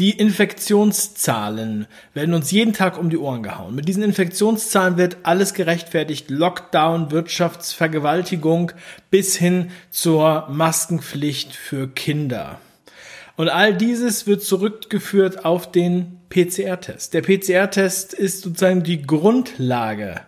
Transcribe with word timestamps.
Die 0.00 0.12
Infektionszahlen 0.12 1.86
werden 2.14 2.32
uns 2.32 2.50
jeden 2.50 2.72
Tag 2.72 2.98
um 2.98 3.10
die 3.10 3.18
Ohren 3.18 3.42
gehauen. 3.42 3.74
Mit 3.74 3.86
diesen 3.86 4.02
Infektionszahlen 4.02 4.96
wird 4.96 5.18
alles 5.24 5.52
gerechtfertigt. 5.52 6.30
Lockdown, 6.30 7.10
Wirtschaftsvergewaltigung 7.10 8.72
bis 9.10 9.36
hin 9.36 9.70
zur 9.90 10.48
Maskenpflicht 10.48 11.54
für 11.54 11.86
Kinder. 11.86 12.58
Und 13.36 13.50
all 13.50 13.76
dieses 13.76 14.26
wird 14.26 14.42
zurückgeführt 14.42 15.44
auf 15.44 15.70
den 15.70 16.18
PCR-Test. 16.30 17.12
Der 17.12 17.20
PCR-Test 17.20 18.14
ist 18.14 18.40
sozusagen 18.40 18.82
die 18.82 19.02
Grundlage 19.02 20.22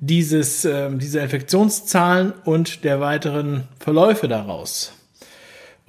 dieses, 0.00 0.64
äh, 0.64 0.90
dieser 0.96 1.22
Infektionszahlen 1.22 2.32
und 2.44 2.82
der 2.82 2.98
weiteren 2.98 3.68
Verläufe 3.78 4.26
daraus. 4.26 4.94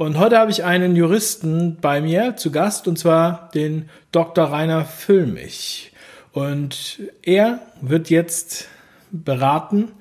Und 0.02 0.18
heute 0.18 0.40
habe 0.40 0.50
ich 0.50 0.64
einen 0.64 0.96
Juristen 0.96 1.78
bei 1.80 2.02
mir 2.02 2.36
zu 2.36 2.50
Gast, 2.50 2.88
und 2.88 2.98
zwar 2.98 3.52
den 3.54 3.88
Dr. 4.12 4.46
Rainer 4.46 4.84
Füllmich. 4.84 5.92
Und 6.32 7.02
er 7.22 7.59
wird 7.82 8.09
jetzt 8.09 8.68
beraten 9.12 9.92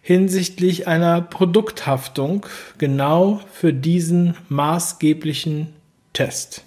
hinsichtlich 0.00 0.86
einer 0.86 1.20
Produkthaftung 1.22 2.46
genau 2.78 3.40
für 3.52 3.72
diesen 3.72 4.36
maßgeblichen 4.48 5.74
Test. 6.12 6.62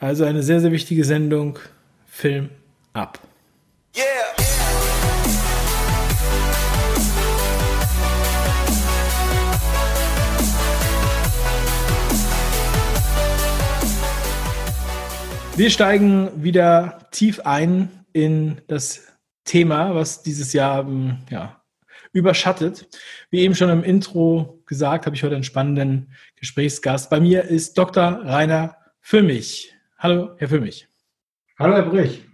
Also 0.00 0.24
eine 0.24 0.42
sehr, 0.42 0.60
sehr 0.60 0.72
wichtige 0.72 1.04
Sendung. 1.04 1.58
Film 2.06 2.48
ab. 2.94 3.18
Yeah. 3.94 4.53
Wir 15.56 15.70
steigen 15.70 16.42
wieder 16.42 17.06
tief 17.12 17.38
ein 17.44 17.88
in 18.12 18.60
das 18.66 19.06
Thema, 19.44 19.94
was 19.94 20.24
dieses 20.24 20.52
Jahr 20.52 20.80
ähm, 20.80 21.18
ja, 21.30 21.62
überschattet. 22.12 22.88
Wie 23.30 23.38
eben 23.38 23.54
schon 23.54 23.70
im 23.70 23.84
Intro 23.84 24.64
gesagt, 24.66 25.06
habe 25.06 25.14
ich 25.14 25.22
heute 25.22 25.36
einen 25.36 25.44
spannenden 25.44 26.12
Gesprächsgast. 26.34 27.08
Bei 27.08 27.20
mir 27.20 27.44
ist 27.44 27.78
Dr. 27.78 28.22
Rainer 28.24 28.76
Füllmich. 29.00 29.72
Hallo, 29.96 30.34
Herr 30.38 30.48
Füllmich. 30.48 30.88
Hallo, 31.56 31.76
Herr 31.76 31.82
Brich. 31.84 32.24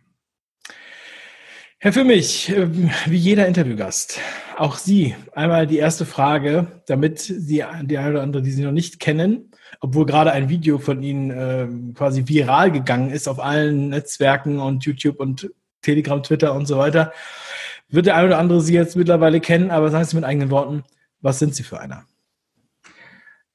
Herr 1.79 1.93
Füllmich, 1.93 2.49
ähm, 2.49 2.91
wie 3.05 3.19
jeder 3.19 3.47
Interviewgast, 3.47 4.19
auch 4.57 4.79
Sie 4.79 5.15
einmal 5.33 5.67
die 5.67 5.77
erste 5.77 6.07
Frage, 6.07 6.83
damit 6.87 7.19
Sie 7.19 7.47
die 7.47 7.63
eine 7.65 8.11
oder 8.11 8.23
andere, 8.23 8.43
die 8.43 8.51
Sie 8.51 8.65
noch 8.65 8.73
nicht 8.73 8.99
kennen, 8.99 9.50
obwohl 9.81 10.07
gerade 10.07 10.33
ein 10.33 10.49
Video 10.49 10.79
von 10.79 11.03
Ihnen 11.03 11.31
äh, 11.31 11.69
quasi 11.95 12.27
viral 12.27 12.73
gegangen 12.73 13.11
ist 13.11 13.29
auf 13.29 13.39
allen 13.39 13.91
Netzwerken 13.91 14.59
und 14.59 14.85
YouTube 14.85 15.21
und 15.21 15.51
Telegram, 15.83 16.23
Twitter 16.23 16.55
und 16.55 16.67
so 16.67 16.79
weiter, 16.79 17.13
wird 17.89 18.07
der 18.07 18.17
eine 18.17 18.29
oder 18.29 18.39
andere 18.39 18.61
Sie 18.61 18.75
jetzt 18.75 18.97
mittlerweile 18.97 19.41
kennen, 19.41 19.71
aber 19.71 19.91
sagen 19.91 20.05
Sie 20.05 20.17
mit 20.17 20.25
eigenen 20.25 20.51
Worten, 20.51 20.85
was 21.21 21.39
sind 21.39 21.55
Sie 21.55 21.63
für 21.63 21.81
einer? 21.81 22.05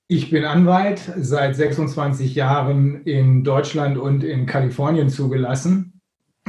Ich 0.07 0.29
bin 0.29 0.45
Anwalt, 0.45 1.01
seit 1.17 1.55
26 1.55 2.35
Jahren 2.35 3.03
in 3.05 3.43
Deutschland 3.43 3.97
und 3.97 4.23
in 4.23 4.45
Kalifornien 4.45 5.09
zugelassen 5.09 5.95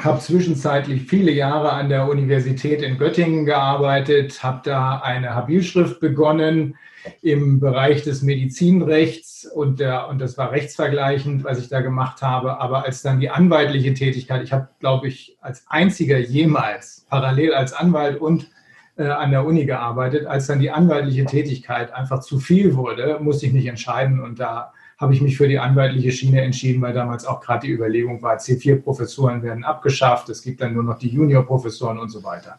habe 0.02 0.20
zwischenzeitlich 0.20 1.02
viele 1.02 1.32
Jahre 1.32 1.72
an 1.72 1.88
der 1.88 2.08
Universität 2.08 2.82
in 2.82 2.98
Göttingen 2.98 3.46
gearbeitet, 3.46 4.42
habe 4.42 4.60
da 4.64 4.98
eine 4.98 5.34
Habilschrift 5.34 6.00
begonnen 6.00 6.76
im 7.22 7.60
Bereich 7.60 8.02
des 8.02 8.22
Medizinrechts 8.22 9.46
und, 9.46 9.80
der, 9.80 10.08
und 10.08 10.20
das 10.20 10.36
war 10.38 10.52
rechtsvergleichend, 10.52 11.44
was 11.44 11.58
ich 11.58 11.68
da 11.68 11.80
gemacht 11.80 12.22
habe. 12.22 12.60
Aber 12.60 12.84
als 12.84 13.02
dann 13.02 13.20
die 13.20 13.30
anwaltliche 13.30 13.94
Tätigkeit, 13.94 14.42
ich 14.42 14.52
habe, 14.52 14.68
glaube 14.80 15.08
ich, 15.08 15.36
als 15.40 15.64
einziger 15.68 16.18
jemals 16.18 17.06
parallel 17.08 17.54
als 17.54 17.72
Anwalt 17.72 18.20
und 18.20 18.50
äh, 18.96 19.04
an 19.04 19.30
der 19.30 19.44
Uni 19.44 19.66
gearbeitet, 19.66 20.26
als 20.26 20.46
dann 20.46 20.60
die 20.60 20.70
anwaltliche 20.70 21.24
Tätigkeit 21.24 21.92
einfach 21.92 22.20
zu 22.20 22.38
viel 22.38 22.76
wurde, 22.76 23.18
musste 23.20 23.46
ich 23.46 23.52
mich 23.52 23.66
entscheiden 23.66 24.20
und 24.20 24.40
da 24.40 24.72
habe 24.98 25.12
ich 25.12 25.20
mich 25.20 25.36
für 25.36 25.46
die 25.46 25.58
anwaltliche 25.58 26.10
Schiene 26.10 26.40
entschieden, 26.40 26.80
weil 26.80 26.94
damals 26.94 27.26
auch 27.26 27.40
gerade 27.40 27.66
die 27.66 27.72
Überlegung 27.72 28.22
war, 28.22 28.38
C4-Professuren 28.38 29.42
werden 29.42 29.64
abgeschafft, 29.64 30.28
es 30.30 30.42
gibt 30.42 30.60
dann 30.60 30.72
nur 30.72 30.82
noch 30.82 30.98
die 30.98 31.08
Junior-Professoren 31.08 31.98
und 31.98 32.08
so 32.08 32.24
weiter. 32.24 32.58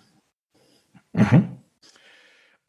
Mhm. 1.13 1.56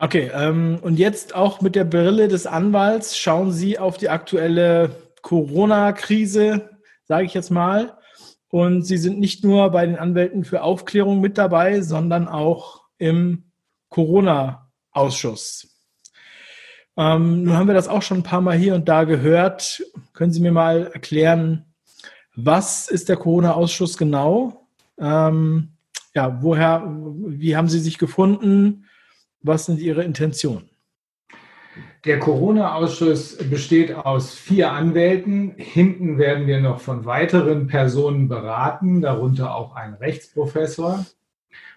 Okay, 0.01 0.31
ähm, 0.33 0.79
und 0.81 0.97
jetzt 0.97 1.35
auch 1.35 1.61
mit 1.61 1.75
der 1.75 1.85
Brille 1.85 2.29
des 2.29 2.47
Anwalts 2.47 3.19
schauen 3.19 3.51
Sie 3.51 3.81
auf 3.81 3.97
die 3.97 4.09
aktuelle 4.09 4.91
Corona-Krise, 5.23 6.71
sage 7.05 7.27
ich 7.27 7.35
jetzt 7.35 7.51
mal. 7.51 7.99
Und 8.49 8.85
Sie 8.85 8.97
sind 8.97 9.19
nicht 9.19 9.43
nur 9.43 9.71
bei 9.71 9.85
den 9.85 9.99
Anwälten 9.99 10.45
für 10.45 10.63
Aufklärung 10.63 11.21
mit 11.21 11.37
dabei, 11.37 11.81
sondern 11.81 12.29
auch 12.29 12.83
im 12.99 13.51
Corona-Ausschuss. 13.89 15.67
Ähm, 16.97 17.43
nun 17.43 17.57
haben 17.57 17.67
wir 17.67 17.75
das 17.75 17.89
auch 17.89 18.03
schon 18.03 18.19
ein 18.19 18.23
paar 18.23 18.41
Mal 18.41 18.57
hier 18.57 18.77
und 18.77 18.89
da 18.89 19.03
gehört. 19.03 19.83
Können 20.13 20.33
Sie 20.33 20.41
mir 20.41 20.53
mal 20.53 20.93
erklären, 20.95 21.65
was 22.37 22.89
ist 22.89 23.09
der 23.09 23.17
Corona-Ausschuss 23.17 23.99
genau? 23.99 24.69
Ähm, 24.97 25.71
ja, 26.15 26.41
woher, 26.41 26.85
wie 26.87 27.57
haben 27.57 27.69
Sie 27.69 27.81
sich 27.81 27.99
gefunden? 27.99 28.88
Was 29.43 29.67
sind 29.67 29.81
Ihre 29.81 30.03
Intentionen? 30.03 30.69
Der 32.05 32.19
Corona-Ausschuss 32.19 33.39
besteht 33.51 33.95
aus 33.95 34.35
vier 34.35 34.73
Anwälten. 34.73 35.55
Hinten 35.57 36.19
werden 36.19 36.47
wir 36.47 36.61
noch 36.61 36.81
von 36.81 37.05
weiteren 37.05 37.67
Personen 37.67 38.29
beraten, 38.29 39.01
darunter 39.01 39.55
auch 39.55 39.75
ein 39.75 39.95
Rechtsprofessor. 39.95 41.05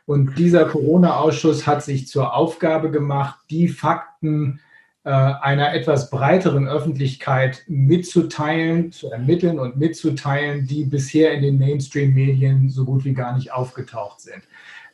Und 0.06 0.38
dieser 0.38 0.66
Corona-Ausschuss 0.66 1.68
hat 1.68 1.84
sich 1.84 2.08
zur 2.08 2.36
Aufgabe 2.36 2.92
gemacht, 2.92 3.40
die 3.50 3.68
Fakten 3.68 4.60
einer 5.04 5.74
etwas 5.74 6.12
breiteren 6.12 6.68
Öffentlichkeit 6.68 7.64
mitzuteilen, 7.68 8.92
zu 8.92 9.10
ermitteln 9.10 9.58
und 9.58 9.78
mitzuteilen, 9.78 10.68
die 10.68 10.86
bisher 10.86 11.34
in 11.34 11.42
den 11.42 11.58
Mainstream-Medien 11.58 12.70
so 12.70 12.86
gut 12.86 13.04
wie 13.04 13.14
gar 13.14 13.36
nicht 13.36 13.52
aufgetaucht 13.52 14.22
sind. 14.22 14.44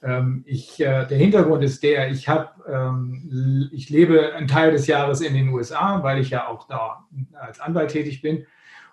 Ähm, 0.04 0.44
ich, 0.46 0.80
äh, 0.80 1.06
der 1.06 1.18
Hintergrund 1.18 1.64
ist 1.64 1.82
der, 1.84 2.12
ich, 2.12 2.30
hab, 2.30 2.62
ähm, 2.68 3.70
ich 3.72 3.90
lebe 3.90 4.34
einen 4.34 4.48
Teil 4.48 4.72
des 4.72 4.88
Jahres 4.88 5.22
in 5.22 5.34
den 5.34 5.50
USA, 5.50 6.04
weil 6.04 6.20
ich 6.20 6.30
ja 6.30 6.48
auch 6.48 6.68
da 6.68 7.06
als 7.34 7.60
Anwalt 7.60 7.92
tätig 7.92 8.22
bin. 8.22 8.46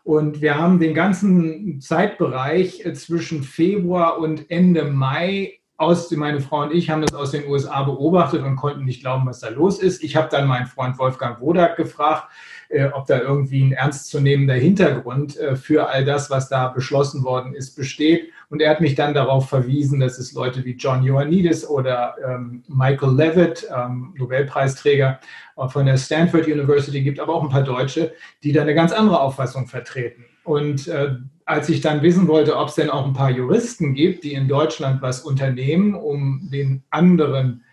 Und 0.02 0.42
wir 0.42 0.58
haben 0.58 0.80
den 0.80 0.94
ganzen 0.94 1.80
Zeitbereich 1.80 2.84
äh, 2.84 2.94
zwischen 2.94 3.42
Februar 3.42 4.18
und 4.18 4.50
Ende 4.50 4.84
Mai 4.84 5.60
aus, 5.76 6.10
meine 6.12 6.40
Frau 6.40 6.62
und 6.62 6.72
ich 6.72 6.88
haben 6.88 7.02
das 7.02 7.14
aus 7.14 7.32
den 7.32 7.48
USA 7.48 7.82
beobachtet 7.82 8.42
und 8.42 8.56
konnten 8.56 8.84
nicht 8.84 9.00
glauben, 9.00 9.26
was 9.26 9.40
da 9.40 9.48
los 9.48 9.80
ist. 9.80 10.04
Ich 10.04 10.14
habe 10.14 10.28
dann 10.30 10.46
meinen 10.46 10.66
Freund 10.66 10.98
Wolfgang 10.98 11.40
Wodak 11.40 11.76
gefragt, 11.76 12.28
äh, 12.68 12.86
ob 12.86 13.06
da 13.06 13.18
irgendwie 13.18 13.64
ein 13.64 13.72
ernstzunehmender 13.72 14.54
Hintergrund 14.54 15.36
äh, 15.36 15.56
für 15.56 15.88
all 15.88 16.04
das, 16.04 16.30
was 16.30 16.48
da 16.48 16.68
beschlossen 16.68 17.24
worden 17.24 17.54
ist, 17.54 17.74
besteht. 17.74 18.30
Und 18.50 18.62
er 18.62 18.70
hat 18.70 18.80
mich 18.80 18.94
dann 18.94 19.14
darauf 19.14 19.48
verwiesen, 19.48 19.98
dass 19.98 20.18
es 20.18 20.32
Leute 20.32 20.64
wie 20.64 20.76
John 20.76 21.02
Ioannidis 21.02 21.68
oder 21.68 22.14
ähm, 22.24 22.62
Michael 22.68 23.14
Levitt, 23.14 23.68
ähm, 23.74 24.14
Nobelpreisträger 24.16 25.18
äh, 25.56 25.68
von 25.68 25.86
der 25.86 25.96
Stanford 25.96 26.46
University 26.46 27.02
gibt, 27.02 27.18
aber 27.18 27.34
auch 27.34 27.42
ein 27.42 27.50
paar 27.50 27.64
Deutsche, 27.64 28.12
die 28.44 28.52
da 28.52 28.62
eine 28.62 28.74
ganz 28.74 28.92
andere 28.92 29.20
Auffassung 29.20 29.66
vertreten. 29.66 30.24
Und 30.44 30.86
äh, 30.86 31.16
als 31.46 31.68
ich 31.68 31.80
dann 31.80 32.02
wissen 32.02 32.26
wollte, 32.28 32.56
ob 32.56 32.68
es 32.68 32.74
denn 32.74 32.90
auch 32.90 33.06
ein 33.06 33.12
paar 33.12 33.30
Juristen 33.30 33.94
gibt, 33.94 34.24
die 34.24 34.32
in 34.32 34.48
Deutschland 34.48 35.02
was 35.02 35.20
unternehmen, 35.20 35.94
um 35.94 36.48
den 36.50 36.82
anderen 36.90 37.64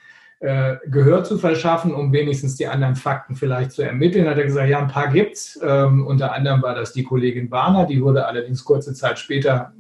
äh, 0.42 0.78
Gehör 0.88 1.24
zu 1.24 1.38
verschaffen, 1.38 1.94
um 1.94 2.12
wenigstens 2.12 2.56
die 2.56 2.68
anderen 2.68 2.96
Fakten 2.96 3.36
vielleicht 3.36 3.72
zu 3.72 3.84
ermitteln, 3.84 4.28
hat 4.28 4.38
er 4.38 4.46
gesagt, 4.46 4.70
ja, 4.70 4.80
ein 4.80 4.88
paar 4.88 5.10
gibt's. 5.10 5.60
Ähm, 5.64 6.06
unter 6.06 6.34
anderem 6.34 6.62
war 6.62 6.76
das 6.76 6.94
die 6.94 7.04
Kollegin 7.04 7.50
Barner, 7.50 7.86
die 7.86 8.02
wurde 8.02 8.26
allerdings 8.26 8.66
kurze 8.66 8.94
Zeit 8.94 9.20
später, 9.20 9.74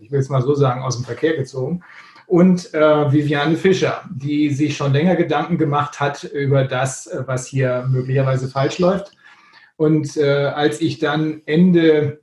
ich 0.00 0.12
will 0.12 0.20
es 0.20 0.28
mal 0.28 0.42
so 0.42 0.54
sagen, 0.54 0.82
aus 0.82 0.96
dem 0.96 1.04
Verkehr 1.04 1.36
gezogen. 1.36 1.82
Und 2.26 2.72
äh, 2.72 3.12
Viviane 3.12 3.56
Fischer, 3.56 4.02
die 4.10 4.50
sich 4.50 4.76
schon 4.76 4.92
länger 4.92 5.16
Gedanken 5.16 5.58
gemacht 5.58 5.98
hat 5.98 6.24
über 6.24 6.64
das, 6.64 7.06
äh, 7.06 7.24
was 7.26 7.46
hier 7.46 7.86
möglicherweise 7.90 8.48
falsch 8.48 8.78
läuft. 8.78 9.12
Und 9.76 10.16
äh, 10.16 10.46
als 10.54 10.80
ich 10.80 10.98
dann 10.98 11.42
Ende 11.46 12.21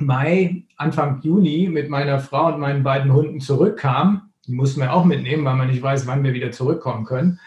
Mai, 0.00 0.64
Anfang 0.76 1.20
Juni 1.22 1.68
mit 1.70 1.88
meiner 1.88 2.20
Frau 2.20 2.46
und 2.52 2.60
meinen 2.60 2.82
beiden 2.82 3.12
Hunden 3.12 3.40
zurückkam, 3.40 4.30
die 4.46 4.52
mussten 4.52 4.80
wir 4.80 4.92
auch 4.92 5.04
mitnehmen, 5.04 5.44
weil 5.44 5.56
man 5.56 5.68
nicht 5.68 5.82
weiß, 5.82 6.06
wann 6.06 6.24
wir 6.24 6.34
wieder 6.34 6.50
zurückkommen 6.50 7.04
können. 7.04 7.38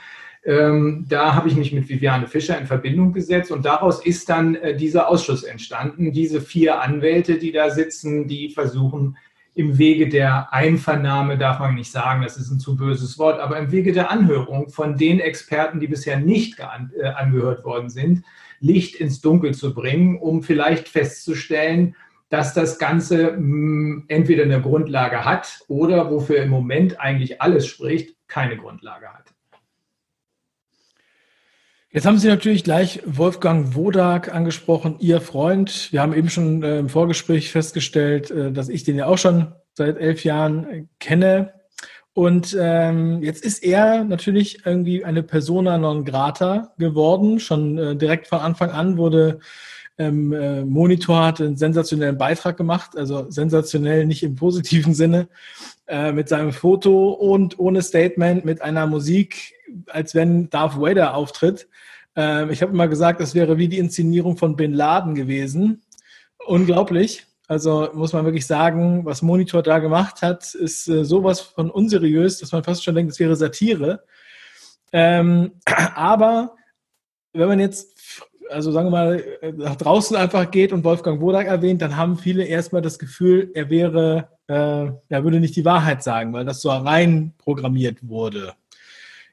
Ähm, 0.43 1.05
da 1.07 1.35
habe 1.35 1.49
ich 1.49 1.55
mich 1.55 1.71
mit 1.71 1.87
Viviane 1.87 2.27
Fischer 2.27 2.57
in 2.57 2.65
Verbindung 2.65 3.13
gesetzt 3.13 3.51
und 3.51 3.63
daraus 3.63 4.03
ist 4.03 4.27
dann 4.29 4.55
äh, 4.55 4.75
dieser 4.75 5.07
Ausschuss 5.07 5.43
entstanden. 5.43 6.11
Diese 6.11 6.41
vier 6.41 6.81
Anwälte, 6.81 7.37
die 7.37 7.51
da 7.51 7.69
sitzen, 7.69 8.27
die 8.27 8.49
versuchen 8.49 9.17
im 9.53 9.77
Wege 9.77 10.09
der 10.09 10.51
Einvernahme, 10.53 11.37
darf 11.37 11.59
man 11.59 11.75
nicht 11.75 11.91
sagen, 11.91 12.23
das 12.23 12.37
ist 12.37 12.49
ein 12.49 12.59
zu 12.59 12.75
böses 12.75 13.19
Wort, 13.19 13.39
aber 13.39 13.59
im 13.59 13.71
Wege 13.71 13.91
der 13.91 14.09
Anhörung 14.09 14.69
von 14.69 14.97
den 14.97 15.19
Experten, 15.19 15.79
die 15.79 15.87
bisher 15.87 16.19
nicht 16.19 16.59
äh, 16.59 17.07
angehört 17.07 17.63
worden 17.63 17.89
sind, 17.89 18.23
Licht 18.59 18.95
ins 18.95 19.21
Dunkel 19.21 19.53
zu 19.53 19.73
bringen, 19.73 20.17
um 20.17 20.41
vielleicht 20.41 20.87
festzustellen, 20.87 21.95
dass 22.31 22.53
das 22.53 22.79
Ganze 22.79 23.33
hm, 23.33 24.05
entweder 24.07 24.43
eine 24.43 24.61
Grundlage 24.61 25.25
hat 25.25 25.59
oder 25.67 26.09
wofür 26.09 26.41
im 26.41 26.49
Moment 26.49 26.99
eigentlich 26.99 27.41
alles 27.41 27.67
spricht, 27.67 28.15
keine 28.27 28.57
Grundlage 28.57 29.07
hat. 29.07 29.25
Jetzt 31.89 32.05
haben 32.05 32.17
Sie 32.17 32.29
natürlich 32.29 32.63
gleich 32.63 33.01
Wolfgang 33.05 33.75
Wodak 33.75 34.33
angesprochen, 34.33 34.95
Ihr 34.99 35.19
Freund. 35.19 35.91
Wir 35.91 36.01
haben 36.01 36.13
eben 36.13 36.29
schon 36.29 36.63
äh, 36.63 36.79
im 36.79 36.87
Vorgespräch 36.87 37.51
festgestellt, 37.51 38.31
äh, 38.31 38.53
dass 38.53 38.69
ich 38.69 38.85
den 38.85 38.95
ja 38.95 39.07
auch 39.07 39.17
schon 39.17 39.51
seit 39.73 39.97
elf 39.97 40.23
Jahren 40.23 40.69
äh, 40.69 40.85
kenne. 40.99 41.53
Und 42.13 42.55
ähm, 42.57 43.21
jetzt 43.21 43.43
ist 43.43 43.61
er 43.61 44.05
natürlich 44.05 44.65
irgendwie 44.65 45.03
eine 45.03 45.21
Persona 45.21 45.77
non 45.77 46.05
grata 46.05 46.73
geworden. 46.77 47.41
Schon 47.41 47.97
direkt 47.97 48.27
von 48.27 48.39
Anfang 48.39 48.69
an 48.69 48.97
wurde 48.97 49.39
ähm, 50.01 50.33
äh, 50.33 50.65
Monitor 50.65 51.23
hat 51.23 51.41
einen 51.41 51.57
sensationellen 51.57 52.17
Beitrag 52.17 52.57
gemacht, 52.57 52.97
also 52.97 53.29
sensationell 53.29 54.05
nicht 54.07 54.23
im 54.23 54.35
positiven 54.35 54.93
Sinne, 54.95 55.27
äh, 55.87 56.11
mit 56.11 56.27
seinem 56.27 56.53
Foto 56.53 57.11
und 57.11 57.59
ohne 57.59 57.81
Statement, 57.83 58.43
mit 58.43 58.61
einer 58.61 58.87
Musik, 58.87 59.53
als 59.87 60.15
wenn 60.15 60.49
Darth 60.49 60.79
Vader 60.79 61.13
auftritt. 61.13 61.67
Äh, 62.17 62.51
ich 62.51 62.61
habe 62.63 62.71
immer 62.71 62.87
gesagt, 62.87 63.21
das 63.21 63.35
wäre 63.35 63.57
wie 63.57 63.67
die 63.67 63.77
Inszenierung 63.77 64.37
von 64.37 64.55
Bin 64.55 64.73
Laden 64.73 65.13
gewesen. 65.13 65.83
Unglaublich. 66.47 67.27
Also 67.47 67.89
muss 67.93 68.13
man 68.13 68.25
wirklich 68.25 68.47
sagen, 68.47 69.05
was 69.05 69.21
Monitor 69.21 69.61
da 69.61 69.79
gemacht 69.79 70.23
hat, 70.23 70.55
ist 70.55 70.87
äh, 70.87 71.05
sowas 71.05 71.41
von 71.41 71.69
unseriös, 71.69 72.39
dass 72.39 72.53
man 72.53 72.63
fast 72.63 72.83
schon 72.83 72.95
denkt, 72.95 73.11
es 73.11 73.19
wäre 73.19 73.35
Satire. 73.35 74.03
Ähm, 74.93 75.51
aber 75.95 76.55
wenn 77.33 77.47
man 77.47 77.59
jetzt, 77.59 78.00
also 78.51 78.71
sagen 78.71 78.87
wir 78.87 78.91
mal, 78.91 79.23
nach 79.55 79.75
draußen 79.75 80.15
einfach 80.15 80.51
geht 80.51 80.73
und 80.73 80.83
Wolfgang 80.83 81.21
Wodak 81.21 81.47
erwähnt, 81.47 81.81
dann 81.81 81.97
haben 81.97 82.17
viele 82.17 82.43
erstmal 82.43 82.81
das 82.81 82.99
Gefühl, 82.99 83.51
er 83.53 83.69
wäre, 83.69 84.29
äh, 84.47 84.91
er 85.09 85.23
würde 85.23 85.39
nicht 85.39 85.55
die 85.55 85.65
Wahrheit 85.65 86.03
sagen, 86.03 86.33
weil 86.33 86.45
das 86.45 86.61
so 86.61 86.69
rein 86.69 87.33
programmiert 87.37 88.07
wurde. 88.07 88.53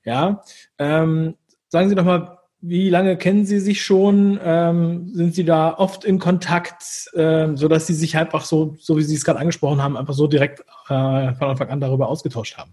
Ja, 0.04 0.42
ähm, 0.78 1.34
sagen 1.68 1.88
Sie 1.88 1.94
doch 1.94 2.04
mal, 2.04 2.38
wie 2.60 2.90
lange 2.90 3.16
kennen 3.16 3.44
Sie 3.44 3.60
sich 3.60 3.82
schon? 3.82 4.40
Ähm, 4.42 5.10
sind 5.12 5.34
Sie 5.34 5.44
da 5.44 5.74
oft 5.74 6.04
in 6.04 6.18
Kontakt, 6.18 7.10
ähm, 7.14 7.56
so 7.56 7.68
dass 7.68 7.86
Sie 7.86 7.94
sich 7.94 8.16
einfach 8.16 8.44
so, 8.44 8.76
so 8.80 8.96
wie 8.96 9.02
Sie 9.02 9.14
es 9.14 9.24
gerade 9.24 9.38
angesprochen 9.38 9.82
haben, 9.82 9.96
einfach 9.96 10.14
so 10.14 10.26
direkt 10.26 10.60
äh, 10.88 11.34
von 11.34 11.48
Anfang 11.48 11.68
an 11.68 11.80
darüber 11.80 12.08
ausgetauscht 12.08 12.56
haben? 12.56 12.72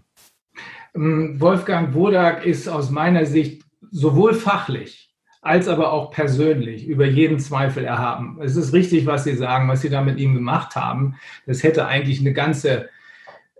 Ähm, 0.94 1.40
Wolfgang 1.40 1.94
Wodak 1.94 2.44
ist 2.44 2.68
aus 2.68 2.90
meiner 2.90 3.26
Sicht 3.26 3.62
sowohl 3.90 4.34
fachlich 4.34 5.05
als 5.46 5.68
aber 5.68 5.92
auch 5.92 6.10
persönlich 6.10 6.86
über 6.86 7.06
jeden 7.06 7.38
Zweifel 7.38 7.84
erhaben. 7.84 8.38
Es 8.42 8.56
ist 8.56 8.72
richtig, 8.72 9.06
was 9.06 9.24
Sie 9.24 9.34
sagen, 9.34 9.68
was 9.68 9.82
Sie 9.82 9.90
da 9.90 10.02
mit 10.02 10.18
ihm 10.18 10.34
gemacht 10.34 10.76
haben. 10.76 11.16
Das 11.46 11.62
hätte 11.62 11.86
eigentlich 11.86 12.20
eine 12.20 12.32
ganze 12.32 12.88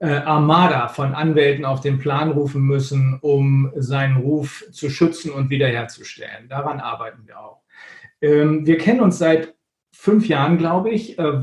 äh, 0.01 0.09
Armada 0.09 0.89
von 0.89 1.15
Anwälten 1.15 1.65
auf 1.65 1.81
den 1.81 1.99
Plan 1.99 2.31
rufen 2.31 2.63
müssen, 2.63 3.19
um 3.21 3.73
seinen 3.77 4.19
Ruf 4.19 4.65
zu 4.71 4.91
schützen 4.91 5.31
und 5.31 5.49
wiederherzustellen. 5.49 6.49
Daran 6.49 6.81
arbeiten 6.81 7.23
wir 7.27 7.41
auch. 7.41 7.63
Ähm, 8.21 8.67
wir 8.67 8.79
kennen 8.79 9.01
uns 9.01 9.19
seit 9.19 9.55
fünf 9.93 10.29
Jahren, 10.29 10.59
glaube 10.59 10.91
ich. 10.91 11.19
Äh, 11.19 11.41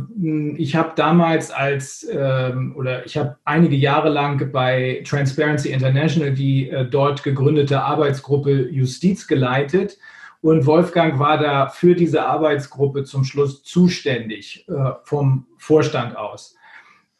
ich 0.57 0.75
habe 0.75 0.93
damals 0.95 1.51
als 1.51 2.07
ähm, 2.09 2.75
oder 2.77 3.05
ich 3.05 3.17
habe 3.17 3.37
einige 3.43 3.75
Jahre 3.75 4.09
lang 4.09 4.51
bei 4.51 5.03
Transparency 5.05 5.69
International 5.69 6.31
die 6.31 6.69
äh, 6.69 6.85
dort 6.85 7.23
gegründete 7.23 7.81
Arbeitsgruppe 7.81 8.69
Justiz 8.69 9.27
geleitet. 9.27 9.97
Und 10.43 10.65
Wolfgang 10.65 11.19
war 11.19 11.37
da 11.37 11.69
für 11.69 11.95
diese 11.95 12.25
Arbeitsgruppe 12.25 13.05
zum 13.05 13.23
Schluss 13.23 13.63
zuständig 13.63 14.67
äh, 14.67 14.91
vom 15.03 15.47
Vorstand 15.57 16.17
aus. 16.17 16.57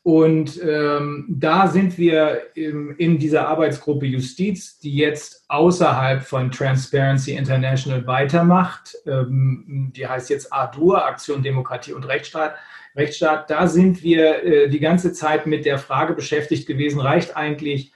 Und 0.04 0.62
ähm, 0.62 1.28
da 1.30 1.68
sind 1.70 1.98
wir 1.98 2.42
im, 2.56 2.94
in 2.98 3.18
dieser 3.18 3.48
Arbeitsgruppe 3.48 4.06
Justiz, 4.06 4.78
die 4.80 4.98
jetzt 4.98 5.46
außerhalb 5.48 6.22
von 6.22 6.52
Transparency 6.52 7.32
International 7.32 8.06
weitermacht. 8.06 8.98
Ähm, 9.08 9.94
die 9.96 10.06
heißt 10.06 10.30
jetzt 10.30 10.52
ADUR, 10.52 11.06
Aktion 11.06 11.42
Demokratie 11.44 11.94
und 11.94 12.04
Rechtsstaat. 12.04 12.56
Rechtsstaat. 12.94 13.50
Da 13.50 13.68
sind 13.68 14.04
wir 14.04 14.44
äh, 14.44 14.70
die 14.70 14.82
ganze 14.82 15.14
Zeit 15.14 15.48
mit 15.48 15.64
der 15.64 15.78
Frage 15.78 16.14
beschäftigt 16.14 16.68
gewesen, 16.68 17.00
reicht 17.00 17.38
eigentlich 17.38 17.93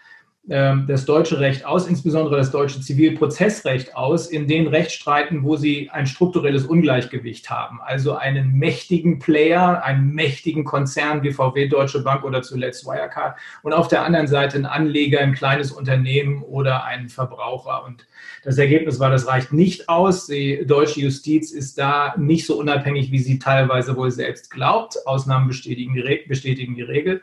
das 0.47 1.03
deutsche 1.03 1.41
Recht 1.41 1.65
aus, 1.65 1.87
insbesondere 1.87 2.37
das 2.37 2.51
deutsche 2.51 2.79
Zivilprozessrecht 2.79 3.97
aus, 3.97 4.27
in 4.27 4.47
den 4.47 4.67
Rechtsstreiten, 4.67 5.43
wo 5.43 5.57
sie 5.57 5.89
ein 5.91 6.07
strukturelles 6.07 6.63
Ungleichgewicht 6.63 7.49
haben. 7.49 7.81
Also 7.81 8.15
einen 8.15 8.53
mächtigen 8.53 9.19
Player, 9.19 9.83
einen 9.83 10.13
mächtigen 10.13 10.63
Konzern 10.63 11.21
wie 11.21 11.33
VW, 11.33 11.67
Deutsche 11.67 12.01
Bank 12.01 12.23
oder 12.23 12.43
zuletzt 12.43 12.85
Wirecard 12.85 13.37
und 13.61 13.73
auf 13.73 13.89
der 13.89 14.05
anderen 14.05 14.27
Seite 14.27 14.55
einen 14.55 14.65
Anleger, 14.65 15.19
ein 15.19 15.33
kleines 15.33 15.73
Unternehmen 15.73 16.41
oder 16.43 16.85
einen 16.85 17.09
Verbraucher. 17.09 17.83
Und 17.83 18.07
das 18.45 18.57
Ergebnis 18.57 19.01
war, 19.01 19.11
das 19.11 19.27
reicht 19.27 19.51
nicht 19.51 19.89
aus. 19.89 20.27
Die 20.27 20.65
deutsche 20.65 21.01
Justiz 21.01 21.51
ist 21.51 21.77
da 21.77 22.15
nicht 22.17 22.45
so 22.45 22.57
unabhängig, 22.57 23.11
wie 23.11 23.19
sie 23.19 23.37
teilweise 23.37 23.97
wohl 23.97 24.11
selbst 24.11 24.49
glaubt. 24.49 24.95
Ausnahmen 25.05 25.49
bestätigen 25.49 25.93
die, 25.93 26.23
bestätigen 26.25 26.75
die 26.75 26.83
Regel. 26.83 27.21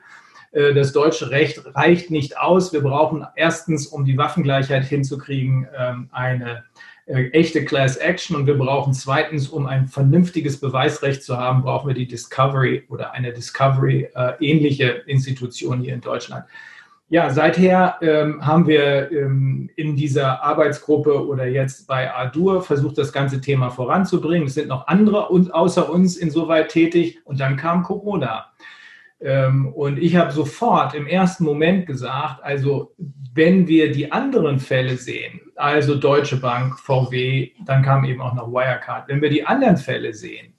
Äh, 0.54 0.72
das 0.72 0.92
deutsche 0.92 1.30
Recht 1.30 1.60
reicht 1.74 2.10
nicht 2.10 2.38
aus. 2.38 2.72
Wir 2.72 2.80
brauchen 2.80 3.26
erstens, 3.36 3.86
um 3.86 4.04
die 4.04 4.16
Waffengleichheit 4.16 4.84
hinzukriegen, 4.84 5.68
ähm, 5.76 6.08
eine 6.12 6.64
äh, 7.06 7.28
echte 7.30 7.64
Class 7.64 7.96
Action 7.96 8.36
und 8.36 8.46
wir 8.46 8.56
brauchen 8.56 8.94
zweitens, 8.94 9.48
um 9.48 9.66
ein 9.66 9.88
vernünftiges 9.88 10.58
Beweisrecht 10.58 11.22
zu 11.22 11.36
haben, 11.36 11.62
brauchen 11.62 11.88
wir 11.88 11.94
die 11.94 12.08
Discovery 12.08 12.84
oder 12.88 13.12
eine 13.12 13.32
Discovery-ähnliche 13.32 15.04
äh, 15.06 15.10
Institution 15.10 15.80
hier 15.80 15.92
in 15.92 16.00
Deutschland. 16.00 16.46
Ja, 17.10 17.28
seither 17.30 17.98
ähm, 18.00 18.44
haben 18.44 18.66
wir 18.66 19.12
ähm, 19.12 19.68
in 19.76 19.94
dieser 19.94 20.42
Arbeitsgruppe 20.42 21.26
oder 21.26 21.46
jetzt 21.46 21.86
bei 21.86 22.12
ADUR 22.12 22.62
versucht, 22.62 22.96
das 22.96 23.12
ganze 23.12 23.42
Thema 23.42 23.68
voranzubringen. 23.68 24.48
Es 24.48 24.54
sind 24.54 24.68
noch 24.68 24.86
andere 24.86 25.28
außer 25.28 25.90
uns 25.90 26.16
insoweit 26.16 26.70
tätig 26.70 27.20
und 27.24 27.38
dann 27.38 27.58
kam 27.58 27.82
Corona. 27.82 28.46
Ähm, 29.24 29.68
und 29.68 29.98
ich 29.98 30.16
habe 30.16 30.30
sofort 30.30 30.94
im 30.94 31.06
ersten 31.06 31.44
Moment 31.44 31.86
gesagt, 31.86 32.44
also 32.44 32.94
wenn 33.32 33.66
wir 33.66 33.90
die 33.90 34.12
anderen 34.12 34.60
Fälle 34.60 34.96
sehen, 34.98 35.40
also 35.56 35.94
Deutsche 35.94 36.36
Bank, 36.36 36.78
VW, 36.78 37.50
dann 37.64 37.82
kam 37.82 38.04
eben 38.04 38.20
auch 38.20 38.34
noch 38.34 38.52
Wirecard, 38.52 39.08
wenn 39.08 39.22
wir 39.22 39.30
die 39.30 39.46
anderen 39.46 39.78
Fälle 39.78 40.12
sehen, 40.12 40.52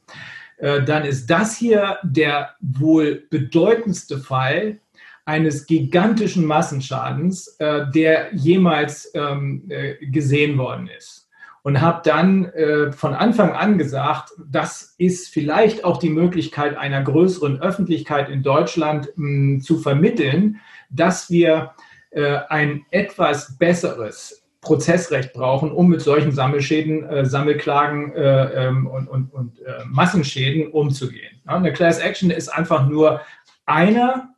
äh, 0.58 0.82
dann 0.84 1.06
ist 1.06 1.28
das 1.28 1.56
hier 1.56 2.00
der 2.02 2.56
wohl 2.60 3.28
bedeutendste 3.30 4.18
Fall 4.18 4.80
eines 5.26 5.68
gigantischen 5.68 6.46
Massenschadens, 6.46 7.56
äh, 7.60 7.86
der 7.94 8.34
jemals 8.34 9.12
ähm, 9.14 9.66
äh, 9.70 9.96
gesehen 10.08 10.58
worden 10.58 10.90
ist 10.98 11.25
und 11.66 11.82
habe 11.82 12.02
dann 12.04 12.46
äh, 12.54 12.92
von 12.92 13.16
Anfang 13.16 13.54
an 13.54 13.80
gesagt, 13.80 14.34
das 14.38 14.94
ist 15.00 15.34
vielleicht 15.34 15.84
auch 15.84 15.98
die 15.98 16.12
Möglichkeit 16.12 16.78
einer 16.78 17.02
größeren 17.02 17.60
Öffentlichkeit 17.60 18.30
in 18.30 18.44
Deutschland 18.44 19.10
mh, 19.16 19.62
zu 19.62 19.80
vermitteln, 19.80 20.62
dass 20.92 21.32
wir 21.32 21.72
äh, 22.12 22.38
ein 22.50 22.86
etwas 22.92 23.58
besseres 23.58 24.46
Prozessrecht 24.62 25.34
brauchen, 25.34 25.72
um 25.72 25.88
mit 25.88 26.02
solchen 26.02 26.32
Sammelschäden, 26.32 27.04
äh, 27.10 27.26
Sammelklagen 27.26 28.14
äh, 28.14 28.68
ähm, 28.68 28.86
und, 28.86 29.08
und, 29.08 29.34
und 29.34 29.60
äh, 29.62 29.86
Massenschäden 29.88 30.72
umzugehen. 30.72 31.42
Ja, 31.48 31.56
eine 31.56 31.74
Class 31.74 31.98
Action 31.98 32.30
ist 32.30 32.50
einfach 32.50 32.88
nur 32.88 33.22
einer 33.66 34.30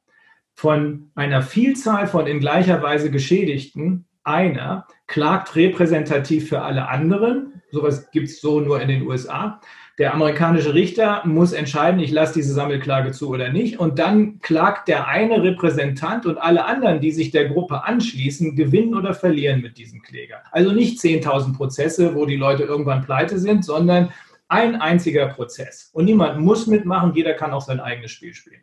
von 0.53 1.11
einer 1.13 1.41
Vielzahl 1.41 2.07
von 2.07 2.25
in 2.25 2.39
gleicher 2.39 2.81
Weise 2.81 3.11
Geschädigten, 3.11 4.05
einer 4.23 4.87
klagt 5.07 5.55
repräsentativ 5.55 6.49
für 6.49 6.61
alle 6.61 6.89
anderen. 6.89 7.61
Sowas 7.71 8.11
gibt 8.11 8.27
es 8.27 8.41
so 8.41 8.59
nur 8.59 8.81
in 8.81 8.89
den 8.89 9.07
USA. 9.07 9.59
Der 9.97 10.13
amerikanische 10.13 10.75
Richter 10.75 11.23
muss 11.25 11.53
entscheiden, 11.53 11.99
ich 11.99 12.11
lasse 12.11 12.35
diese 12.35 12.53
Sammelklage 12.53 13.11
zu 13.11 13.29
oder 13.29 13.49
nicht. 13.51 13.79
Und 13.79 13.97
dann 13.97 14.39
klagt 14.41 14.87
der 14.87 15.07
eine 15.07 15.41
Repräsentant 15.41 16.27
und 16.27 16.37
alle 16.37 16.65
anderen, 16.65 17.01
die 17.01 17.11
sich 17.11 17.31
der 17.31 17.49
Gruppe 17.49 17.83
anschließen, 17.83 18.55
gewinnen 18.55 18.93
oder 18.93 19.15
verlieren 19.15 19.61
mit 19.61 19.77
diesem 19.77 20.03
Kläger. 20.03 20.43
Also 20.51 20.71
nicht 20.71 20.99
10.000 20.99 21.55
Prozesse, 21.55 22.13
wo 22.13 22.25
die 22.25 22.35
Leute 22.35 22.63
irgendwann 22.63 23.03
pleite 23.03 23.39
sind, 23.39 23.65
sondern 23.65 24.13
ein 24.49 24.75
einziger 24.75 25.27
Prozess. 25.27 25.89
Und 25.93 26.05
niemand 26.05 26.39
muss 26.39 26.67
mitmachen, 26.67 27.15
jeder 27.15 27.33
kann 27.33 27.51
auch 27.51 27.61
sein 27.61 27.79
eigenes 27.79 28.11
Spiel 28.11 28.33
spielen. 28.33 28.61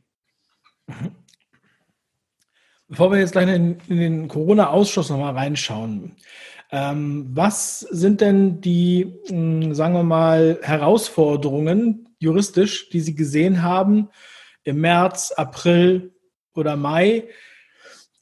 Bevor 2.88 3.10
wir 3.10 3.18
jetzt 3.18 3.32
gleich 3.32 3.48
in, 3.48 3.78
in 3.88 3.96
den 3.96 4.28
Corona-Ausschuss 4.28 5.08
nochmal 5.08 5.34
reinschauen, 5.34 6.16
ähm, 6.70 7.28
was 7.30 7.80
sind 7.80 8.20
denn 8.20 8.60
die, 8.60 9.20
mh, 9.28 9.64
hm, 9.64 9.74
sagen 9.74 9.94
wir 9.94 10.02
mal, 10.02 10.58
Herausforderungen 10.62 12.08
juristisch, 12.18 12.90
die 12.90 13.00
Sie 13.00 13.14
gesehen 13.14 13.62
haben 13.62 14.08
im 14.64 14.80
März, 14.80 15.32
April 15.36 16.14
oder 16.54 16.76
Mai, 16.76 17.28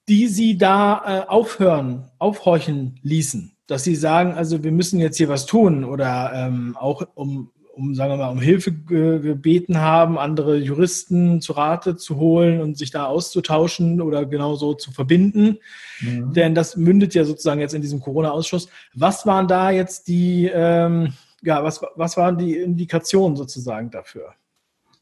die 0.08 0.26
Sie 0.26 0.58
da 0.58 1.02
äh, 1.24 1.28
aufhören, 1.28 2.10
aufhorchen 2.18 3.00
ließen? 3.02 3.56
Dass 3.66 3.84
Sie 3.84 3.96
sagen, 3.96 4.34
also 4.34 4.62
wir 4.62 4.72
müssen 4.72 5.00
jetzt 5.00 5.16
hier 5.16 5.28
was 5.28 5.46
tun 5.46 5.84
oder 5.84 6.32
ähm, 6.34 6.76
auch 6.78 7.02
um 7.14 7.50
um, 7.74 7.94
sagen 7.94 8.12
wir 8.12 8.16
mal, 8.18 8.30
um 8.30 8.40
Hilfe 8.40 8.72
gebeten 8.72 9.80
haben, 9.80 10.18
andere 10.18 10.56
Juristen 10.56 11.40
zu 11.40 11.52
Rate 11.54 11.96
zu 11.96 12.16
holen 12.16 12.60
und 12.60 12.76
sich 12.76 12.90
da 12.90 13.06
auszutauschen 13.06 14.00
oder 14.00 14.26
genauso 14.26 14.74
zu 14.74 14.92
verbinden. 14.92 15.58
Mhm. 16.00 16.32
Denn 16.32 16.54
das 16.54 16.76
mündet 16.76 17.14
ja 17.14 17.24
sozusagen 17.24 17.60
jetzt 17.60 17.74
in 17.74 17.82
diesem 17.82 18.00
Corona-Ausschuss. 18.00 18.68
Was 18.94 19.26
waren 19.26 19.48
da 19.48 19.70
jetzt 19.70 20.08
die, 20.08 20.50
ähm, 20.52 21.14
ja, 21.42 21.64
was, 21.64 21.80
was 21.96 22.16
waren 22.16 22.38
die 22.38 22.56
Indikationen 22.56 23.36
sozusagen 23.36 23.90
dafür? 23.90 24.34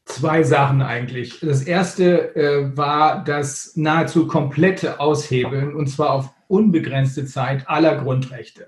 Zwei 0.05 0.43
Sachen 0.43 0.81
eigentlich. 0.81 1.39
Das 1.41 1.63
erste 1.63 2.35
äh, 2.35 2.75
war 2.75 3.23
das 3.23 3.75
nahezu 3.75 4.27
komplette 4.27 4.99
Aushebeln 4.99 5.75
und 5.75 5.87
zwar 5.87 6.11
auf 6.11 6.33
unbegrenzte 6.47 7.25
Zeit 7.25 7.69
aller 7.69 7.97
Grundrechte 7.97 8.67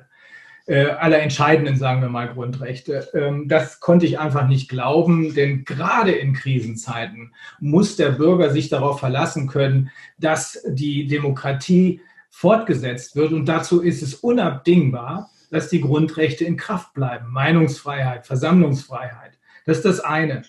äh, 0.66 0.86
aller 0.86 1.20
entscheidenden, 1.22 1.78
sagen 1.78 2.02
wir 2.02 2.10
mal, 2.10 2.30
Grundrechte. 2.30 3.10
Ähm, 3.14 3.48
das 3.48 3.80
konnte 3.80 4.06
ich 4.06 4.20
einfach 4.20 4.48
nicht 4.48 4.70
glauben, 4.70 5.34
denn 5.34 5.66
gerade 5.66 6.12
in 6.12 6.34
Krisenzeiten 6.34 7.34
muss 7.60 7.96
der 7.96 8.12
Bürger 8.12 8.50
sich 8.50 8.70
darauf 8.70 9.00
verlassen 9.00 9.48
können, 9.48 9.92
dass 10.18 10.64
die 10.68 11.08
Demokratie 11.08 12.02
fortgesetzt 12.30 13.16
wird. 13.16 13.34
Und 13.34 13.46
dazu 13.46 13.82
ist 13.82 14.02
es 14.02 14.16
unabdingbar, 14.16 15.30
dass 15.52 15.70
die 15.70 15.82
Grundrechte 15.82 16.46
in 16.46 16.58
Kraft 16.58 16.94
bleiben. 16.94 17.32
Meinungsfreiheit, 17.32 18.26
Versammlungsfreiheit. 18.26 19.38
Das 19.66 19.78
ist 19.78 19.86
das 19.86 20.00
eine. 20.00 20.44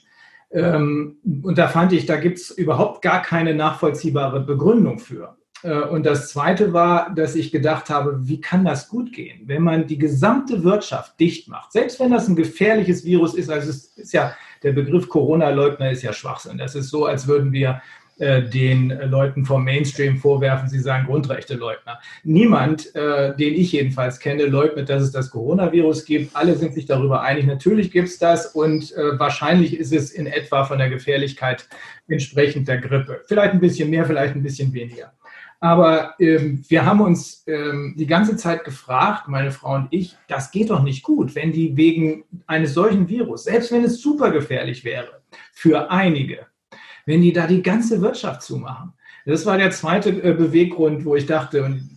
Ähm, 0.51 1.19
und 1.43 1.59
da 1.59 1.69
fand 1.69 1.93
ich, 1.93 2.07
da 2.07 2.17
gibt 2.17 2.39
es 2.39 2.51
überhaupt 2.51 3.03
gar 3.03 3.21
keine 3.21 3.55
nachvollziehbare 3.55 4.41
Begründung 4.41 4.99
für. 4.99 5.37
Äh, 5.65 5.81
und 5.81 6.05
das 6.05 6.29
Zweite 6.29 6.73
war, 6.73 7.13
dass 7.15 7.35
ich 7.35 7.51
gedacht 7.51 7.91
habe, 7.91 8.29
wie 8.29 8.41
kann 8.41 8.65
das 8.65 8.89
gut 8.89 9.13
gehen, 9.13 9.41
wenn 9.47 9.63
man 9.63 9.87
die 9.87 9.99
gesamte 9.99 10.63
Wirtschaft 10.63 11.19
dicht 11.19 11.49
macht, 11.49 11.73
selbst 11.73 11.99
wenn 11.99 12.11
das 12.11 12.29
ein 12.29 12.37
gefährliches 12.37 13.05
Virus 13.05 13.35
ist. 13.35 13.51
Also 13.51 13.71
es 13.71 13.87
ist 13.97 14.13
ja 14.13 14.35
der 14.63 14.73
Begriff 14.73 15.09
Corona-Leugner 15.09 15.91
ist 15.91 16.03
ja 16.03 16.13
Schwachsinn. 16.13 16.57
Das 16.57 16.75
ist 16.75 16.89
so, 16.89 17.05
als 17.05 17.27
würden 17.27 17.53
wir 17.53 17.83
äh, 18.19 18.43
den 18.43 18.89
Leuten 19.11 19.45
vom 19.45 19.65
Mainstream 19.65 20.17
vorwerfen, 20.17 20.69
sie 20.69 20.79
seien 20.79 21.05
Grundrechte-Leugner. 21.05 21.99
Niemand, 22.23 22.95
äh, 22.95 23.35
den 23.37 23.55
ich 23.55 23.73
jedenfalls 23.73 24.21
kenne, 24.21 24.47
leugnet, 24.47 24.89
dass 24.89 25.03
es 25.03 25.13
das 25.13 25.31
Coronavirus 25.31 26.05
gibt. 26.05 26.35
Alle 26.35 26.55
sind 26.57 26.75
sich 26.75 26.87
darüber 26.87 27.23
einig, 27.23 27.47
natürlich 27.47 27.91
gibt 27.91 28.09
es 28.09 28.19
das 28.19 28.47
und 28.47 28.95
wahrscheinlich 29.19 29.79
ist 29.79 29.93
es 29.93 30.13
in 30.13 30.27
etwa 30.27 30.65
von 30.65 30.79
der 30.79 30.91
Gefährlichkeit 30.91 31.69
entsprechend 32.07 32.69
der 32.69 32.79
Grippe. 32.79 33.23
Vielleicht 33.27 33.55
ein 33.55 33.61
bisschen 33.61 33.91
mehr, 33.91 34.05
vielleicht 34.05 34.35
ein 34.35 34.43
bisschen 34.43 34.73
weniger. 34.73 35.13
Aber 35.65 36.13
ähm, 36.19 36.63
wir 36.69 36.85
haben 36.85 37.01
uns 37.01 37.43
ähm, 37.47 37.95
die 37.97 38.07
ganze 38.07 38.37
Zeit 38.37 38.65
gefragt, 38.65 39.29
meine 39.29 39.51
Frau 39.51 39.77
und 39.77 39.89
ich, 39.93 40.15
das 40.29 40.51
geht 40.51 40.69
doch 40.69 40.83
nicht 40.83 41.03
gut, 41.03 41.35
wenn 41.35 41.53
die 41.53 41.75
wegen 41.75 42.25
eines 42.47 42.75
solchen 42.75 43.09
Virus, 43.09 43.45
selbst 43.45 43.73
wenn 43.73 43.83
es 43.83 44.03
super 44.03 44.31
gefährlich 44.31 44.85
wäre 44.85 45.23
für 45.55 45.91
einige, 45.91 46.41
wenn 47.07 47.23
die 47.23 47.33
da 47.33 47.47
die 47.47 47.63
ganze 47.63 48.03
Wirtschaft 48.03 48.43
zumachen. 48.43 48.93
Das 49.25 49.47
war 49.47 49.57
der 49.57 49.71
zweite 49.71 50.11
äh, 50.11 50.35
Beweggrund, 50.35 51.07
wo 51.07 51.17
ich 51.17 51.25
dachte, 51.25 51.65
und 51.65 51.89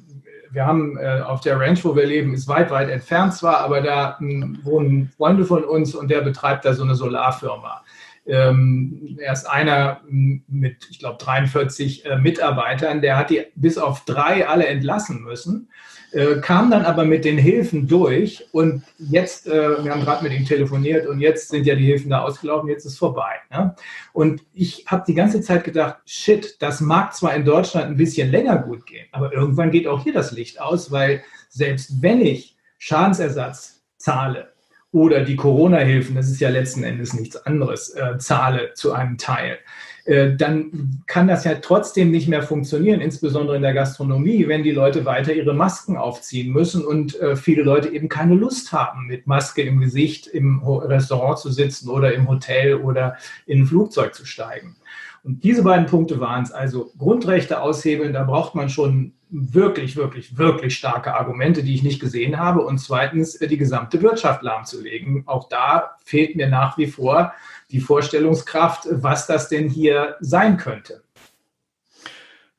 wir 0.49 0.65
haben 0.65 0.97
äh, 0.97 1.19
auf 1.19 1.41
der 1.41 1.59
Ranch, 1.59 1.83
wo 1.83 1.93
wir 1.93 2.05
leben, 2.05 2.33
ist 2.33 2.47
weit, 2.47 2.71
weit 2.71 2.87
entfernt 2.87 3.33
zwar, 3.33 3.57
aber 3.59 3.81
da 3.81 4.17
m, 4.21 4.59
wohnen 4.63 5.11
Freunde 5.17 5.43
von 5.43 5.65
uns 5.65 5.93
und 5.93 6.09
der 6.09 6.21
betreibt 6.21 6.63
da 6.63 6.73
so 6.73 6.83
eine 6.83 6.95
Solarfirma. 6.95 7.83
Ähm, 8.27 9.17
er 9.21 9.33
ist 9.33 9.45
einer 9.45 10.01
mit, 10.07 10.87
ich 10.89 10.99
glaube, 10.99 11.17
43 11.17 12.05
äh, 12.05 12.17
Mitarbeitern. 12.17 13.01
Der 13.01 13.17
hat 13.17 13.29
die 13.29 13.45
bis 13.55 13.77
auf 13.77 14.05
drei 14.05 14.47
alle 14.47 14.67
entlassen 14.67 15.23
müssen, 15.23 15.69
äh, 16.11 16.35
kam 16.41 16.69
dann 16.69 16.83
aber 16.83 17.05
mit 17.05 17.23
den 17.25 17.37
Hilfen 17.37 17.87
durch. 17.87 18.45
Und 18.51 18.83
jetzt, 18.97 19.47
äh, 19.47 19.83
wir 19.83 19.91
haben 19.91 20.01
gerade 20.01 20.23
mit 20.23 20.33
ihm 20.33 20.45
telefoniert 20.45 21.07
und 21.07 21.19
jetzt 21.19 21.49
sind 21.49 21.65
ja 21.65 21.75
die 21.75 21.85
Hilfen 21.85 22.09
da 22.09 22.21
ausgelaufen, 22.21 22.69
jetzt 22.69 22.85
ist 22.85 22.97
vorbei. 22.97 23.35
Ne? 23.49 23.75
Und 24.11 24.43
ich 24.53 24.85
habe 24.87 25.05
die 25.07 25.13
ganze 25.13 25.41
Zeit 25.41 25.63
gedacht, 25.63 25.97
shit, 26.05 26.61
das 26.61 26.81
mag 26.81 27.13
zwar 27.13 27.33
in 27.33 27.45
Deutschland 27.45 27.87
ein 27.87 27.97
bisschen 27.97 28.29
länger 28.29 28.57
gut 28.57 28.85
gehen, 28.85 29.07
aber 29.11 29.31
irgendwann 29.31 29.71
geht 29.71 29.87
auch 29.87 30.03
hier 30.03 30.13
das 30.13 30.31
Licht 30.31 30.59
aus, 30.59 30.91
weil 30.91 31.23
selbst 31.49 32.01
wenn 32.01 32.21
ich 32.21 32.57
Schadensersatz 32.77 33.81
zahle, 33.97 34.53
oder 34.97 35.23
die 35.23 35.35
Corona-Hilfen, 35.35 36.15
das 36.15 36.29
ist 36.29 36.39
ja 36.39 36.49
letzten 36.49 36.83
Endes 36.83 37.13
nichts 37.13 37.35
anderes, 37.37 37.89
äh, 37.89 38.17
zahle 38.17 38.73
zu 38.73 38.93
einem 38.93 39.17
Teil, 39.17 39.59
äh, 40.05 40.35
dann 40.35 41.03
kann 41.05 41.27
das 41.27 41.43
ja 41.43 41.55
trotzdem 41.55 42.09
nicht 42.09 42.27
mehr 42.27 42.41
funktionieren, 42.41 42.99
insbesondere 42.99 43.57
in 43.57 43.61
der 43.61 43.73
Gastronomie, 43.73 44.47
wenn 44.47 44.63
die 44.63 44.71
Leute 44.71 45.05
weiter 45.05 45.33
ihre 45.33 45.53
Masken 45.53 45.97
aufziehen 45.97 46.51
müssen 46.51 46.83
und 46.83 47.19
äh, 47.19 47.35
viele 47.35 47.61
Leute 47.61 47.89
eben 47.89 48.09
keine 48.09 48.33
Lust 48.33 48.71
haben, 48.71 49.05
mit 49.05 49.27
Maske 49.27 49.61
im 49.61 49.79
Gesicht 49.79 50.25
im 50.25 50.63
Restaurant 50.63 51.37
zu 51.37 51.51
sitzen 51.51 51.89
oder 51.89 52.13
im 52.13 52.27
Hotel 52.27 52.75
oder 52.75 53.17
in 53.45 53.61
ein 53.61 53.65
Flugzeug 53.67 54.15
zu 54.15 54.25
steigen. 54.25 54.77
Und 55.23 55.43
diese 55.43 55.63
beiden 55.63 55.85
Punkte 55.85 56.19
waren 56.19 56.43
es. 56.43 56.51
Also 56.51 56.91
Grundrechte 56.97 57.61
aushebeln, 57.61 58.13
da 58.13 58.23
braucht 58.23 58.55
man 58.55 58.69
schon 58.69 59.13
wirklich, 59.29 59.95
wirklich, 59.95 60.37
wirklich 60.37 60.77
starke 60.77 61.13
Argumente, 61.13 61.63
die 61.63 61.75
ich 61.75 61.83
nicht 61.83 61.99
gesehen 61.99 62.37
habe. 62.37 62.61
Und 62.61 62.77
zweitens 62.77 63.35
äh, 63.35 63.47
die 63.47 63.57
gesamte 63.57 64.01
Wirtschaft 64.01 64.41
lahmzulegen. 64.41 65.23
Auch 65.25 65.49
da 65.49 65.95
fehlt 66.03 66.35
mir 66.35 66.47
nach 66.47 66.77
wie 66.77 66.87
vor 66.87 67.33
die 67.71 67.81
Vorstellungskraft, 67.81 68.87
was 68.89 69.27
das 69.27 69.49
denn 69.49 69.69
hier 69.69 70.15
sein 70.21 70.57
könnte. 70.57 71.03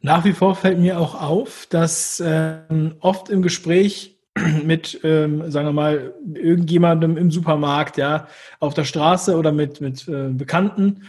Nach 0.00 0.24
wie 0.24 0.32
vor 0.32 0.54
fällt 0.54 0.78
mir 0.78 0.98
auch 0.98 1.20
auf, 1.20 1.66
dass 1.70 2.22
ähm, 2.24 2.94
oft 3.00 3.30
im 3.30 3.42
Gespräch 3.42 4.16
mit, 4.64 5.00
ähm, 5.02 5.50
sagen 5.50 5.68
wir 5.68 5.72
mal, 5.72 6.14
irgendjemandem 6.34 7.16
im 7.16 7.30
Supermarkt, 7.30 7.96
ja, 7.96 8.28
auf 8.60 8.74
der 8.74 8.84
Straße 8.84 9.36
oder 9.36 9.50
mit, 9.50 9.80
mit 9.80 10.06
äh, 10.06 10.28
Bekannten, 10.28 11.04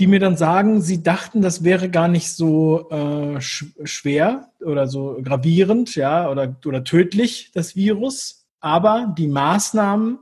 die 0.00 0.06
mir 0.06 0.18
dann 0.18 0.38
sagen, 0.38 0.80
sie 0.80 1.02
dachten, 1.02 1.42
das 1.42 1.62
wäre 1.62 1.90
gar 1.90 2.08
nicht 2.08 2.32
so 2.32 2.88
äh, 2.90 3.38
sch 3.40 3.66
schwer 3.84 4.48
oder 4.64 4.86
so 4.86 5.18
gravierend, 5.22 5.94
ja, 5.94 6.30
oder, 6.30 6.56
oder 6.64 6.84
tödlich, 6.84 7.50
das 7.52 7.76
Virus. 7.76 8.46
Aber 8.60 9.14
die 9.16 9.28
Maßnahmen 9.28 10.18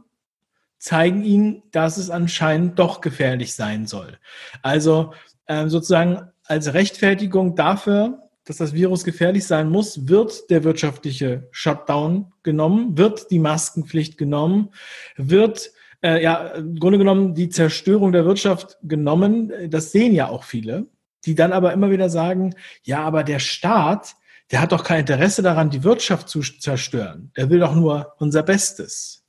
zeigen 0.79 1.23
ihnen, 1.23 1.63
dass 1.71 1.97
es 1.97 2.11
anscheinend 2.11 2.79
doch 2.79 3.01
gefährlich 3.01 3.55
sein 3.55 3.87
soll. 3.87 4.19
Also 4.63 5.13
äh, 5.47 5.69
sozusagen 5.69 6.29
als 6.45 6.75
Rechtfertigung 6.75 7.55
dafür, 7.55 8.29
dass 8.45 8.57
das 8.57 8.73
Virus 8.73 9.05
gefährlich 9.05 9.47
sein 9.47 9.71
muss, 9.71 10.09
wird 10.09 10.51
der 10.51 10.65
wirtschaftliche 10.65 11.47
Shutdown 11.53 12.33
genommen, 12.43 12.99
wird 12.99 13.31
die 13.31 13.39
Maskenpflicht 13.39 14.19
genommen, 14.19 14.71
wird 15.17 15.71
äh, 16.03 16.23
ja, 16.23 16.49
im 16.49 16.79
Grunde 16.79 16.99
genommen 16.99 17.35
die 17.35 17.49
Zerstörung 17.49 18.13
der 18.13 18.25
Wirtschaft 18.25 18.79
genommen. 18.83 19.53
Das 19.69 19.93
sehen 19.93 20.15
ja 20.15 20.29
auch 20.29 20.45
viele, 20.45 20.87
die 21.25 21.35
dann 21.35 21.53
aber 21.53 21.73
immer 21.73 21.91
wieder 21.91 22.09
sagen, 22.11 22.55
ja, 22.83 23.03
aber 23.03 23.25
der 23.25 23.39
Staat, 23.39 24.15
der 24.51 24.61
hat 24.61 24.73
doch 24.73 24.85
kein 24.85 25.01
Interesse 25.01 25.43
daran, 25.43 25.71
die 25.71 25.85
Wirtschaft 25.85 26.29
zu 26.29 26.41
zerstören. 26.41 27.33
Der 27.37 27.51
will 27.51 27.61
doch 27.61 27.75
nur 27.75 28.15
unser 28.19 28.43
Bestes. 28.43 29.25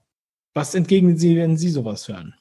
Was 0.54 0.76
entgegnen 0.76 1.18
Sie, 1.18 1.38
wenn 1.38 1.58
Sie 1.58 1.70
sowas 1.70 2.08
hören? 2.08 2.36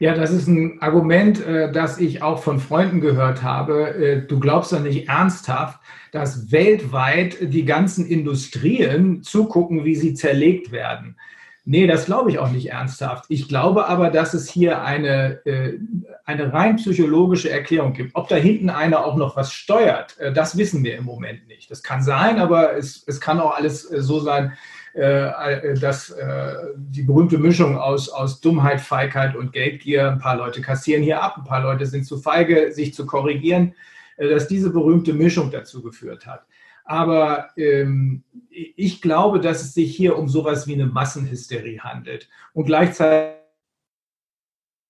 Ja, 0.00 0.14
das 0.14 0.30
ist 0.30 0.48
ein 0.48 0.80
Argument, 0.80 1.44
äh, 1.44 1.70
das 1.70 1.98
ich 1.98 2.22
auch 2.22 2.42
von 2.42 2.58
Freunden 2.58 3.02
gehört 3.02 3.42
habe. 3.42 3.94
Äh, 3.94 4.26
du 4.26 4.40
glaubst 4.40 4.72
doch 4.72 4.80
nicht 4.80 5.08
ernsthaft, 5.08 5.78
dass 6.10 6.50
weltweit 6.50 7.36
die 7.52 7.66
ganzen 7.66 8.06
Industrien 8.06 9.22
zugucken, 9.22 9.84
wie 9.84 9.94
sie 9.94 10.14
zerlegt 10.14 10.72
werden. 10.72 11.16
Nee, 11.64 11.86
das 11.86 12.06
glaube 12.06 12.30
ich 12.30 12.38
auch 12.38 12.50
nicht 12.50 12.70
ernsthaft. 12.70 13.26
Ich 13.28 13.46
glaube 13.46 13.86
aber, 13.86 14.10
dass 14.10 14.34
es 14.34 14.48
hier 14.50 14.82
eine, 14.82 15.44
äh, 15.44 15.78
eine 16.24 16.52
rein 16.52 16.76
psychologische 16.76 17.50
Erklärung 17.50 17.92
gibt. 17.92 18.14
Ob 18.14 18.28
da 18.28 18.36
hinten 18.36 18.70
einer 18.70 19.04
auch 19.04 19.16
noch 19.16 19.36
was 19.36 19.52
steuert, 19.52 20.18
äh, 20.18 20.32
das 20.32 20.56
wissen 20.56 20.82
wir 20.82 20.96
im 20.96 21.04
Moment 21.04 21.46
nicht. 21.48 21.70
Das 21.70 21.82
kann 21.82 22.02
sein, 22.02 22.38
aber 22.38 22.76
es, 22.76 23.04
es 23.06 23.20
kann 23.20 23.40
auch 23.40 23.54
alles 23.54 23.90
äh, 23.90 24.00
so 24.00 24.20
sein, 24.20 24.52
äh, 24.94 25.78
dass 25.78 26.10
äh, 26.10 26.54
die 26.76 27.02
berühmte 27.02 27.38
Mischung 27.38 27.78
aus, 27.78 28.08
aus 28.08 28.40
Dummheit, 28.40 28.80
Feigheit 28.80 29.36
und 29.36 29.52
Geldgier, 29.52 30.10
ein 30.10 30.18
paar 30.18 30.36
Leute 30.36 30.62
kassieren 30.62 31.02
hier 31.02 31.22
ab, 31.22 31.36
ein 31.36 31.44
paar 31.44 31.62
Leute 31.62 31.86
sind 31.86 32.04
zu 32.04 32.18
feige, 32.18 32.72
sich 32.72 32.92
zu 32.94 33.06
korrigieren, 33.06 33.74
äh, 34.16 34.28
dass 34.28 34.48
diese 34.48 34.70
berühmte 34.70 35.12
Mischung 35.12 35.52
dazu 35.52 35.80
geführt 35.82 36.26
hat. 36.26 36.44
Aber 36.90 37.50
ähm, 37.56 38.24
ich 38.50 39.00
glaube, 39.00 39.38
dass 39.38 39.62
es 39.62 39.74
sich 39.74 39.96
hier 39.96 40.18
um 40.18 40.28
sowas 40.28 40.66
wie 40.66 40.74
eine 40.74 40.86
Massenhysterie 40.86 41.78
handelt. 41.78 42.28
Und 42.52 42.64
gleichzeitig 42.64 43.36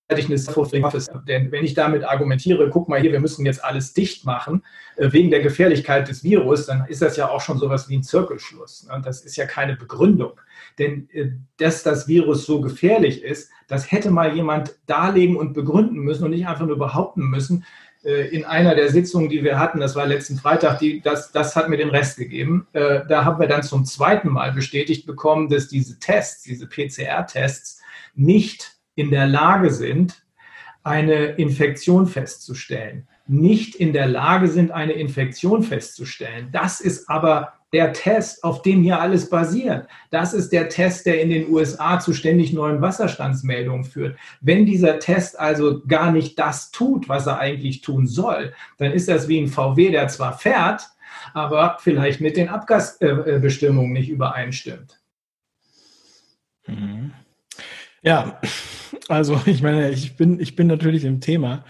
eine 0.09 0.38
denn 1.28 1.52
wenn 1.52 1.62
ich 1.62 1.75
damit 1.75 2.04
argumentiere, 2.04 2.71
guck 2.71 2.88
mal 2.88 3.02
hier, 3.02 3.12
wir 3.12 3.21
müssen 3.21 3.45
jetzt 3.45 3.62
alles 3.62 3.92
dicht 3.92 4.25
machen 4.25 4.64
äh, 4.97 5.12
wegen 5.12 5.30
der 5.30 5.42
Gefährlichkeit 5.42 6.09
des 6.09 6.25
Virus, 6.25 6.64
dann 6.64 6.87
ist 6.87 7.02
das 7.02 7.19
ja 7.19 7.28
auch 7.28 7.42
schon 7.42 7.59
sowas 7.59 7.90
wie 7.90 7.99
ein 7.99 8.02
Zirkelschluss. 8.02 8.88
Ne? 8.88 9.02
Das 9.04 9.21
ist 9.21 9.37
ja 9.37 9.45
keine 9.45 9.76
Begründung. 9.76 10.40
Denn 10.78 11.07
äh, 11.12 11.33
dass 11.59 11.83
das 11.83 12.09
Virus 12.09 12.47
so 12.47 12.62
gefährlich 12.62 13.23
ist, 13.23 13.50
das 13.69 13.92
hätte 13.92 14.11
mal 14.11 14.35
jemand 14.35 14.75
darlegen 14.87 15.37
und 15.37 15.52
begründen 15.52 15.99
müssen 15.99 16.25
und 16.25 16.30
nicht 16.30 16.47
einfach 16.47 16.66
nur 16.66 16.78
behaupten 16.78 17.28
müssen, 17.28 17.66
in 18.02 18.45
einer 18.45 18.75
der 18.75 18.90
Sitzungen, 18.90 19.28
die 19.28 19.45
wir 19.45 19.59
hatten, 19.59 19.78
das 19.78 19.95
war 19.95 20.07
letzten 20.07 20.38
Freitag, 20.38 20.78
die, 20.78 21.02
das, 21.02 21.33
das 21.33 21.54
hat 21.54 21.69
mir 21.69 21.76
den 21.76 21.90
Rest 21.90 22.16
gegeben. 22.16 22.66
Äh, 22.73 23.00
da 23.07 23.25
haben 23.25 23.38
wir 23.38 23.47
dann 23.47 23.62
zum 23.62 23.85
zweiten 23.85 24.30
Mal 24.30 24.52
bestätigt 24.52 25.07
bekommen, 25.07 25.50
dass 25.50 25.69
diese 25.69 25.99
Tests, 25.99 26.42
diese 26.42 26.66
PCR-Tests 26.66 27.83
nicht 28.14 28.78
in 28.95 29.11
der 29.11 29.26
Lage 29.26 29.71
sind, 29.71 30.23
eine 30.83 31.26
Infektion 31.33 32.07
festzustellen, 32.07 33.07
nicht 33.26 33.75
in 33.75 33.92
der 33.92 34.07
Lage 34.07 34.49
sind, 34.49 34.71
eine 34.71 34.92
Infektion 34.92 35.62
festzustellen. 35.62 36.49
Das 36.52 36.80
ist 36.80 37.11
aber 37.11 37.60
der 37.73 37.93
Test, 37.93 38.43
auf 38.43 38.62
dem 38.62 38.83
hier 38.83 39.00
alles 39.00 39.31
basiert. 39.31 39.87
Das 40.11 40.35
ist 40.35 40.50
der 40.50 40.69
Test, 40.69 41.07
der 41.07 41.21
in 41.21 41.31
den 41.31 41.49
USA 41.49 42.00
zu 42.00 42.12
ständig 42.12 42.53
neuen 42.53 42.81
Wasserstandsmeldungen 42.81 43.85
führt. 43.85 44.17
Wenn 44.41 44.67
dieser 44.67 44.99
Test 44.99 45.39
also 45.39 45.83
gar 45.87 46.11
nicht 46.11 46.39
das 46.39 46.71
tut, 46.73 47.09
was 47.09 47.27
er 47.27 47.39
eigentlich 47.39 47.81
tun 47.81 48.07
soll, 48.07 48.53
dann 48.79 48.93
ist 48.93 49.09
das 49.09 49.29
wie 49.29 49.41
ein 49.41 49.49
VW, 49.49 49.91
der 49.91 50.09
zwar 50.09 50.37
fährt, 50.37 50.89
aber 51.33 51.79
vielleicht 51.81 52.21
mit 52.21 52.37
den 52.37 52.49
Abgasbestimmungen 52.49 53.93
nicht 53.93 54.09
übereinstimmt. 54.09 55.00
Mhm. 56.67 57.12
Ja, 58.03 58.41
also 59.09 59.41
ich 59.47 59.62
meine, 59.62 59.91
ich 59.91 60.17
bin, 60.17 60.41
ich 60.41 60.57
bin 60.57 60.67
natürlich 60.67 61.05
im 61.05 61.21
Thema. 61.21 61.65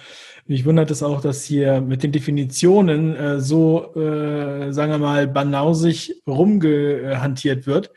Mich 0.50 0.64
wundert 0.64 0.90
es 0.90 1.04
auch, 1.04 1.20
dass 1.20 1.44
hier 1.44 1.80
mit 1.80 2.02
den 2.02 2.10
Definitionen 2.10 3.14
äh, 3.14 3.38
so, 3.38 3.94
äh, 3.94 4.72
sagen 4.72 4.90
wir 4.90 4.98
mal, 4.98 5.28
banausig 5.28 6.24
rumgehantiert 6.26 7.68
wird. 7.68 7.92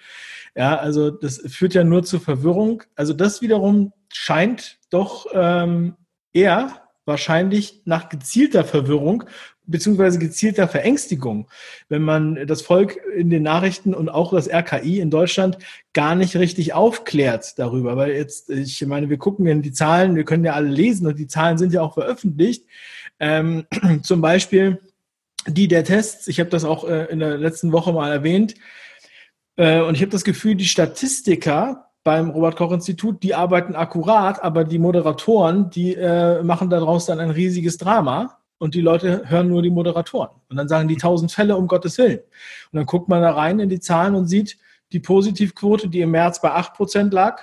Ja, 0.55 0.77
also 0.77 1.09
das 1.09 1.41
führt 1.47 1.73
ja 1.73 1.83
nur 1.83 2.03
zur 2.03 2.19
Verwirrung. 2.19 2.83
Also 2.93 3.13
das 3.13 3.41
wiederum 3.41 3.91
scheint 4.09 4.77
doch 4.91 5.25
ähm, 5.33 5.95
eher 6.31 6.82
wahrscheinlich 7.05 7.81
nach 7.85 8.09
gezielter 8.09 8.63
Verwirrung 8.63 9.23
beziehungsweise 9.65 10.19
gezielter 10.19 10.67
Verängstigung, 10.67 11.47
wenn 11.87 12.01
man 12.01 12.47
das 12.47 12.61
Volk 12.61 12.99
in 13.15 13.29
den 13.29 13.43
Nachrichten 13.43 13.93
und 13.93 14.09
auch 14.09 14.33
das 14.33 14.49
RKI 14.49 14.99
in 14.99 15.09
Deutschland 15.09 15.57
gar 15.93 16.15
nicht 16.15 16.35
richtig 16.35 16.73
aufklärt 16.73 17.57
darüber. 17.57 17.95
Weil 17.95 18.11
jetzt, 18.11 18.49
ich 18.49 18.85
meine, 18.85 19.09
wir 19.09 19.17
gucken 19.17 19.47
in 19.47 19.61
die 19.61 19.71
Zahlen, 19.71 20.15
wir 20.15 20.25
können 20.25 20.43
ja 20.43 20.53
alle 20.53 20.69
lesen 20.69 21.07
und 21.07 21.17
die 21.17 21.27
Zahlen 21.27 21.57
sind 21.57 21.71
ja 21.71 21.81
auch 21.81 21.93
veröffentlicht. 21.93 22.65
Ähm, 23.19 23.65
zum 24.03 24.21
Beispiel 24.21 24.81
die 25.47 25.67
der 25.67 25.83
Tests, 25.83 26.27
ich 26.27 26.39
habe 26.39 26.49
das 26.49 26.63
auch 26.63 26.87
äh, 26.87 27.05
in 27.05 27.19
der 27.19 27.37
letzten 27.37 27.71
Woche 27.71 27.93
mal 27.93 28.11
erwähnt, 28.11 28.55
äh, 29.55 29.81
und 29.81 29.95
ich 29.95 30.01
habe 30.01 30.11
das 30.11 30.23
Gefühl, 30.23 30.55
die 30.55 30.65
Statistiker 30.65 31.89
beim 32.03 32.29
Robert 32.29 32.55
Koch 32.57 32.71
Institut, 32.71 33.23
die 33.23 33.33
arbeiten 33.33 33.75
akkurat, 33.75 34.43
aber 34.43 34.63
die 34.63 34.79
Moderatoren, 34.79 35.69
die 35.69 35.95
äh, 35.95 36.43
machen 36.43 36.69
daraus 36.69 37.05
dann 37.05 37.19
ein 37.19 37.29
riesiges 37.29 37.77
Drama 37.77 38.39
und 38.57 38.75
die 38.75 38.81
Leute 38.81 39.29
hören 39.29 39.47
nur 39.47 39.61
die 39.61 39.69
Moderatoren. 39.69 40.29
Und 40.49 40.57
dann 40.57 40.67
sagen 40.67 40.87
die 40.87 40.97
tausend 40.97 41.31
Fälle 41.31 41.55
um 41.55 41.67
Gottes 41.67 41.97
Willen. 41.97 42.19
Und 42.19 42.77
dann 42.77 42.85
guckt 42.85 43.07
man 43.07 43.21
da 43.21 43.31
rein 43.31 43.59
in 43.59 43.69
die 43.69 43.79
Zahlen 43.79 44.15
und 44.15 44.27
sieht, 44.27 44.57
die 44.91 44.99
Positivquote, 44.99 45.87
die 45.87 46.01
im 46.01 46.11
März 46.11 46.41
bei 46.41 46.53
8% 46.53 47.11
lag, 47.11 47.41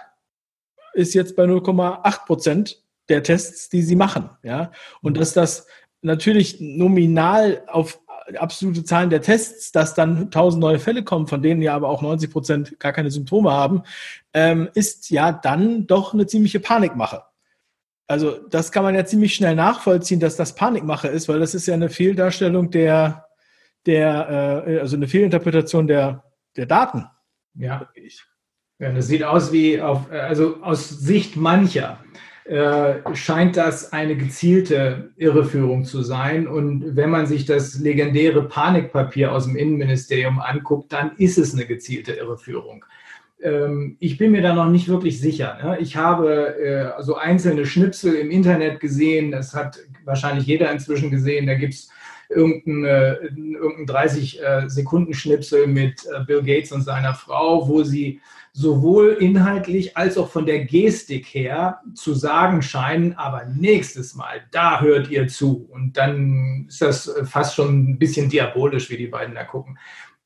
ist 0.93 1.15
jetzt 1.15 1.37
bei 1.37 1.45
0,8% 1.45 2.77
der 3.09 3.23
Tests, 3.23 3.69
die 3.69 3.83
sie 3.83 3.97
machen. 3.97 4.31
Ja? 4.43 4.73
Und 5.03 5.17
dass 5.17 5.33
das 5.33 5.67
natürlich 6.03 6.61
nominal 6.61 7.63
auf 7.67 8.01
absolute 8.37 8.85
Zahlen 8.85 9.11
der 9.11 9.23
Tests, 9.23 9.73
dass 9.73 9.95
dann 9.95 10.25
1000 10.25 10.61
neue 10.61 10.79
Fälle 10.79 11.03
kommen, 11.05 11.27
von 11.27 11.43
denen 11.43 11.63
ja 11.63 11.75
aber 11.75 11.89
auch 11.89 12.03
90 12.03 12.31
Prozent 12.31 12.81
gar 12.81 12.93
keine 12.93 13.11
Symptome 13.11 13.53
haben, 13.53 13.83
ähm, 14.35 14.69
ist 14.75 15.11
ja 15.11 15.33
dann 15.33 15.87
doch 15.87 16.15
eine 16.15 16.27
ziemliche 16.27 16.61
Panikmache. 16.61 17.23
Also 18.07 18.39
das 18.49 18.73
kann 18.73 18.83
man 18.83 18.95
ja 18.95 19.05
ziemlich 19.05 19.35
schnell 19.35 19.55
nachvollziehen, 19.55 20.19
dass 20.19 20.37
das 20.37 20.55
Panikmache 20.55 21.09
ist, 21.09 21.29
weil 21.29 21.39
das 21.39 21.55
ist 21.55 21.67
ja 21.67 21.75
eine 21.75 21.89
Fehldarstellung 21.89 22.71
der, 22.71 23.27
der 23.87 24.65
äh, 24.67 24.81
also 24.81 24.97
eine 24.97 25.07
Fehlinterpretation 25.07 25.87
der, 25.87 26.25
der 26.57 26.67
Daten. 26.67 27.07
Ja. 27.55 27.89
ja, 28.79 28.93
das 28.93 29.07
sieht 29.07 29.23
aus 29.23 29.53
wie 29.53 29.81
auf, 29.81 30.11
also 30.11 30.63
aus 30.63 30.89
Sicht 30.89 31.37
mancher 31.37 31.99
äh, 32.51 33.15
scheint 33.15 33.57
das 33.57 33.93
eine 33.93 34.17
gezielte 34.17 35.13
Irreführung 35.17 35.85
zu 35.85 36.03
sein. 36.03 36.49
Und 36.49 36.97
wenn 36.97 37.09
man 37.09 37.27
sich 37.27 37.45
das 37.45 37.79
legendäre 37.79 38.43
Panikpapier 38.43 39.31
aus 39.31 39.45
dem 39.45 39.55
Innenministerium 39.55 40.41
anguckt, 40.41 40.93
dann 40.93 41.13
ist 41.17 41.39
es 41.39 41.55
eine 41.55 41.65
gezielte 41.65 42.11
Irreführung. 42.11 42.85
Ähm, 43.41 43.97
ich 44.01 44.19
bin 44.19 44.33
mir 44.33 44.43
da 44.43 44.53
noch 44.53 44.69
nicht 44.69 44.89
wirklich 44.89 45.21
sicher. 45.21 45.59
Ne? 45.63 45.79
Ich 45.79 45.95
habe 45.97 46.59
äh, 46.59 47.03
so 47.05 47.15
einzelne 47.15 47.67
Schnipsel 47.67 48.17
im 48.17 48.33
Internet 48.33 48.81
gesehen, 48.81 49.31
das 49.31 49.55
hat 49.55 49.79
wahrscheinlich 50.05 50.45
jeder 50.45 50.73
inzwischen 50.73 51.13
gesehen, 51.13 51.47
da 51.47 51.55
gibt 51.55 51.75
es 51.75 51.89
irgendein, 52.31 52.85
äh, 52.85 53.15
irgendein 53.61 54.09
30-Sekunden-Schnipsel 54.09 55.69
mit 55.69 56.05
Bill 56.27 56.43
Gates 56.43 56.73
und 56.73 56.83
seiner 56.83 57.15
Frau, 57.15 57.69
wo 57.69 57.85
sie 57.85 58.21
sowohl 58.53 59.17
inhaltlich 59.21 59.97
als 59.97 60.19
auch 60.19 60.29
von 60.29 60.47
der 60.47 60.65
Gestik 60.65 61.27
her 61.27 61.81
zu 61.95 62.15
sagen 62.15 62.63
scheinen, 62.63 63.15
aber 63.15 63.45
nächstes 63.45 64.15
Mal, 64.15 64.43
da 64.51 64.81
hört 64.81 65.11
ihr 65.11 65.29
zu. 65.29 65.69
Und 65.71 65.97
dann 65.97 66.67
ist 66.69 66.83
das 66.83 67.15
fast 67.25 67.55
schon 67.55 67.91
ein 67.91 67.99
bisschen 67.99 68.29
diabolisch, 68.29 68.91
wie 68.91 68.97
die 68.97 69.07
beiden 69.07 69.35
da 69.35 69.45
gucken. 69.45 69.79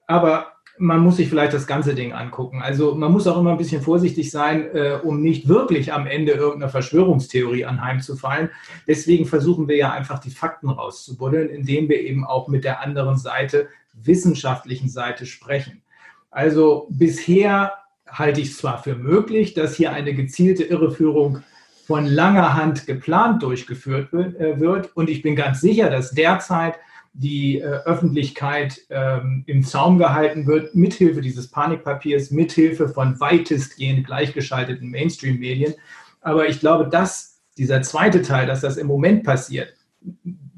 Aber 0.07 0.55
man 0.77 1.01
muss 1.01 1.19
sich 1.19 1.29
vielleicht 1.29 1.55
das 1.55 1.67
ganze 1.67 1.95
Ding 1.95 2.13
angucken. 2.13 2.61
Also 2.61 2.95
man 2.95 3.13
muss 3.13 3.27
auch 3.27 3.39
immer 3.39 3.53
ein 3.53 3.59
bisschen 3.59 3.83
vorsichtig 3.83 4.31
sein, 4.31 4.67
äh, 4.75 4.99
um 5.03 5.21
nicht 5.21 5.47
wirklich 5.47 5.93
am 5.93 6.07
Ende 6.07 6.33
irgendeiner 6.33 6.71
Verschwörungstheorie 6.71 7.65
anheimzufallen. 7.65 8.51
Deswegen 8.89 9.27
versuchen 9.27 9.69
wir 9.69 9.77
ja 9.77 9.93
einfach 9.93 10.19
die 10.19 10.31
Fakten 10.31 10.69
rauszubuddeln, 10.69 11.49
indem 11.49 11.89
wir 11.89 12.01
eben 12.01 12.25
auch 12.25 12.49
mit 12.49 12.65
der 12.65 12.81
anderen 12.81 13.17
Seite, 13.19 13.69
wissenschaftlichen 13.93 14.89
Seite 14.89 15.27
sprechen. 15.27 15.83
Also 16.31 16.89
bisher 16.91 17.73
halte 18.15 18.41
ich 18.41 18.55
zwar 18.55 18.83
für 18.83 18.95
möglich, 18.95 19.55
dass 19.55 19.75
hier 19.75 19.93
eine 19.93 20.15
gezielte 20.15 20.63
Irreführung 20.63 21.43
von 21.87 22.07
langer 22.07 22.55
Hand 22.55 22.87
geplant 22.87 23.43
durchgeführt 23.43 24.13
äh, 24.15 24.59
wird. 24.59 24.97
Und 24.97 25.11
ich 25.11 25.23
bin 25.23 25.37
ganz 25.37 25.61
sicher, 25.61 25.91
dass 25.91 26.13
derzeit 26.13 26.77
die 27.13 27.59
äh, 27.59 27.65
Öffentlichkeit 27.65 28.81
ähm, 28.91 29.45
im 29.47 29.63
Zaum 29.63 29.99
gehalten 29.99 30.47
wird, 30.47 30.75
mithilfe 30.75 31.21
dieses 31.21 31.49
Panikpapiers, 31.51 32.31
mithilfe 32.31 32.89
von 32.89 33.21
weitestgehend 33.21 34.07
gleichgeschalteten 34.07 34.91
Mainstream-Medien. 34.91 35.75
Aber 36.21 36.49
ich 36.49 36.61
glaube, 36.61 36.89
dass 36.89 37.43
dieser 37.59 37.83
zweite 37.83 38.23
Teil, 38.23 38.47
dass 38.47 38.63
das 38.63 38.77
im 38.77 38.87
Moment 38.87 39.25
passiert, 39.25 39.75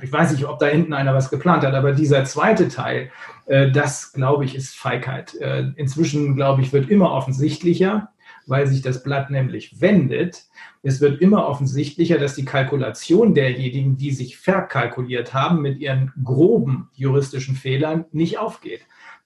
ich 0.02 0.12
weiß 0.12 0.32
nicht, 0.32 0.46
ob 0.46 0.58
da 0.58 0.66
hinten 0.66 0.92
einer 0.92 1.14
was 1.14 1.30
geplant 1.30 1.62
hat, 1.64 1.74
aber 1.74 1.92
dieser 1.92 2.24
zweite 2.24 2.68
Teil, 2.68 3.10
das 3.46 4.12
glaube 4.12 4.44
ich, 4.44 4.54
ist 4.54 4.76
Feigheit. 4.76 5.34
Äh, 5.36 5.70
inzwischen, 5.76 6.34
glaube 6.34 6.62
ich, 6.62 6.72
wird 6.72 6.90
immer 6.90 7.12
offensichtlicher, 7.12 8.10
weil 8.46 8.66
sich 8.66 8.82
das 8.82 9.02
Blatt 9.02 9.30
nämlich 9.30 9.80
wendet. 9.80 10.44
Es 10.82 11.00
wird 11.00 11.20
immer 11.20 11.46
offensichtlicher, 11.46 12.18
dass 12.18 12.34
die 12.34 12.44
Kalkulation 12.44 13.34
derjenigen, 13.34 13.96
die 13.96 14.12
sich 14.12 14.36
verkalkuliert 14.36 15.32
haben 15.32 15.62
mit 15.62 15.78
ihren 15.78 16.12
groben 16.22 16.90
juristischen 16.94 17.56
Fehlern, 17.56 18.04
nicht 18.12 18.38
aufgeht. 18.38 18.80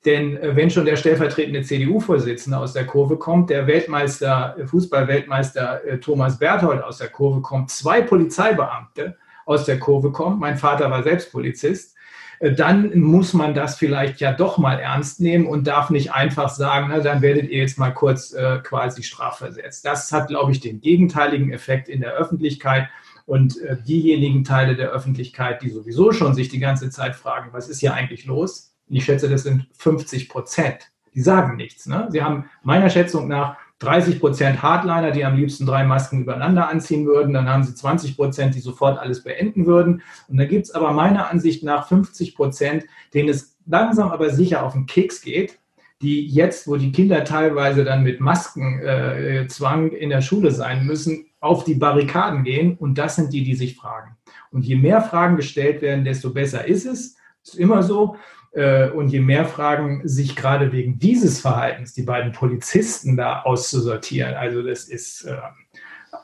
Denn 0.04 0.36
äh, 0.36 0.54
wenn 0.54 0.70
schon 0.70 0.84
der 0.84 0.96
stellvertretende 0.96 1.62
CDU-Vorsitzende 1.62 2.58
aus 2.58 2.72
der 2.72 2.86
Kurve 2.86 3.18
kommt, 3.18 3.50
der 3.50 3.66
Weltmeister, 3.66 4.56
Fußballweltmeister 4.66 6.00
Thomas 6.00 6.38
Berthold 6.38 6.82
aus 6.82 6.98
der 6.98 7.08
Kurve 7.08 7.40
kommt, 7.40 7.70
zwei 7.70 8.02
Polizeibeamte, 8.02 9.16
aus 9.46 9.64
der 9.64 9.78
Kurve 9.78 10.12
kommt. 10.12 10.40
Mein 10.40 10.56
Vater 10.56 10.90
war 10.90 11.02
selbst 11.02 11.32
Polizist. 11.32 11.96
Äh, 12.40 12.52
dann 12.52 12.98
muss 12.98 13.32
man 13.32 13.54
das 13.54 13.76
vielleicht 13.76 14.20
ja 14.20 14.32
doch 14.32 14.58
mal 14.58 14.80
ernst 14.80 15.20
nehmen 15.20 15.46
und 15.46 15.66
darf 15.66 15.90
nicht 15.90 16.12
einfach 16.12 16.48
sagen, 16.48 16.88
na, 16.90 16.98
dann 16.98 17.22
werdet 17.22 17.48
ihr 17.50 17.58
jetzt 17.58 17.78
mal 17.78 17.92
kurz 17.92 18.32
äh, 18.32 18.58
quasi 18.62 19.04
strafversetzt. 19.04 19.84
Das 19.84 20.10
hat, 20.10 20.28
glaube 20.28 20.50
ich, 20.50 20.60
den 20.60 20.80
gegenteiligen 20.80 21.52
Effekt 21.52 21.88
in 21.88 22.00
der 22.00 22.14
Öffentlichkeit. 22.14 22.88
Und 23.26 23.60
äh, 23.60 23.76
diejenigen 23.80 24.42
Teile 24.42 24.74
der 24.74 24.90
Öffentlichkeit, 24.90 25.62
die 25.62 25.70
sowieso 25.70 26.10
schon 26.10 26.34
sich 26.34 26.48
die 26.48 26.58
ganze 26.58 26.90
Zeit 26.90 27.14
fragen, 27.14 27.50
was 27.52 27.68
ist 27.68 27.78
hier 27.78 27.94
eigentlich 27.94 28.24
los? 28.24 28.74
Ich 28.88 29.04
schätze, 29.04 29.28
das 29.28 29.44
sind 29.44 29.68
50 29.78 30.28
Prozent. 30.28 30.90
Die 31.14 31.20
sagen 31.20 31.56
nichts. 31.56 31.86
Ne? 31.86 32.08
Sie 32.10 32.22
haben 32.22 32.50
meiner 32.64 32.90
Schätzung 32.90 33.28
nach 33.28 33.56
30 33.80 34.20
Prozent 34.20 34.62
Hardliner, 34.62 35.10
die 35.10 35.24
am 35.24 35.36
liebsten 35.36 35.66
drei 35.66 35.84
Masken 35.84 36.20
übereinander 36.20 36.68
anziehen 36.68 37.06
würden. 37.06 37.32
Dann 37.32 37.48
haben 37.48 37.64
sie 37.64 37.74
20 37.74 38.14
Prozent, 38.16 38.54
die 38.54 38.60
sofort 38.60 38.98
alles 38.98 39.24
beenden 39.24 39.66
würden. 39.66 40.02
Und 40.28 40.36
da 40.36 40.44
gibt 40.44 40.66
es 40.66 40.70
aber 40.70 40.92
meiner 40.92 41.30
Ansicht 41.30 41.62
nach 41.64 41.88
50 41.88 42.34
Prozent, 42.34 42.84
denen 43.14 43.30
es 43.30 43.58
langsam 43.66 44.10
aber 44.10 44.30
sicher 44.30 44.64
auf 44.64 44.74
den 44.74 44.86
Keks 44.86 45.22
geht, 45.22 45.58
die 46.02 46.26
jetzt, 46.26 46.68
wo 46.68 46.76
die 46.76 46.92
Kinder 46.92 47.24
teilweise 47.24 47.84
dann 47.84 48.02
mit 48.02 48.20
Maskenzwang 48.20 49.92
äh, 49.92 49.96
in 49.96 50.10
der 50.10 50.20
Schule 50.20 50.50
sein 50.50 50.86
müssen, 50.86 51.26
auf 51.40 51.64
die 51.64 51.74
Barrikaden 51.74 52.44
gehen. 52.44 52.76
Und 52.76 52.98
das 52.98 53.16
sind 53.16 53.32
die, 53.32 53.44
die 53.44 53.54
sich 53.54 53.76
fragen. 53.76 54.16
Und 54.50 54.66
je 54.66 54.76
mehr 54.76 55.00
Fragen 55.00 55.36
gestellt 55.36 55.80
werden, 55.80 56.04
desto 56.04 56.30
besser 56.30 56.66
ist 56.66 56.84
es. 56.84 57.16
Ist 57.42 57.54
immer 57.54 57.82
so. 57.82 58.16
Äh, 58.52 58.90
und 58.90 59.08
je 59.08 59.20
mehr 59.20 59.44
Fragen 59.44 60.06
sich 60.08 60.36
gerade 60.36 60.72
wegen 60.72 60.98
dieses 60.98 61.40
Verhaltens 61.40 61.94
die 61.94 62.02
beiden 62.02 62.32
Polizisten 62.32 63.16
da 63.16 63.42
auszusortieren, 63.42 64.34
also 64.34 64.62
das 64.62 64.84
ist 64.84 65.24
äh, 65.24 65.36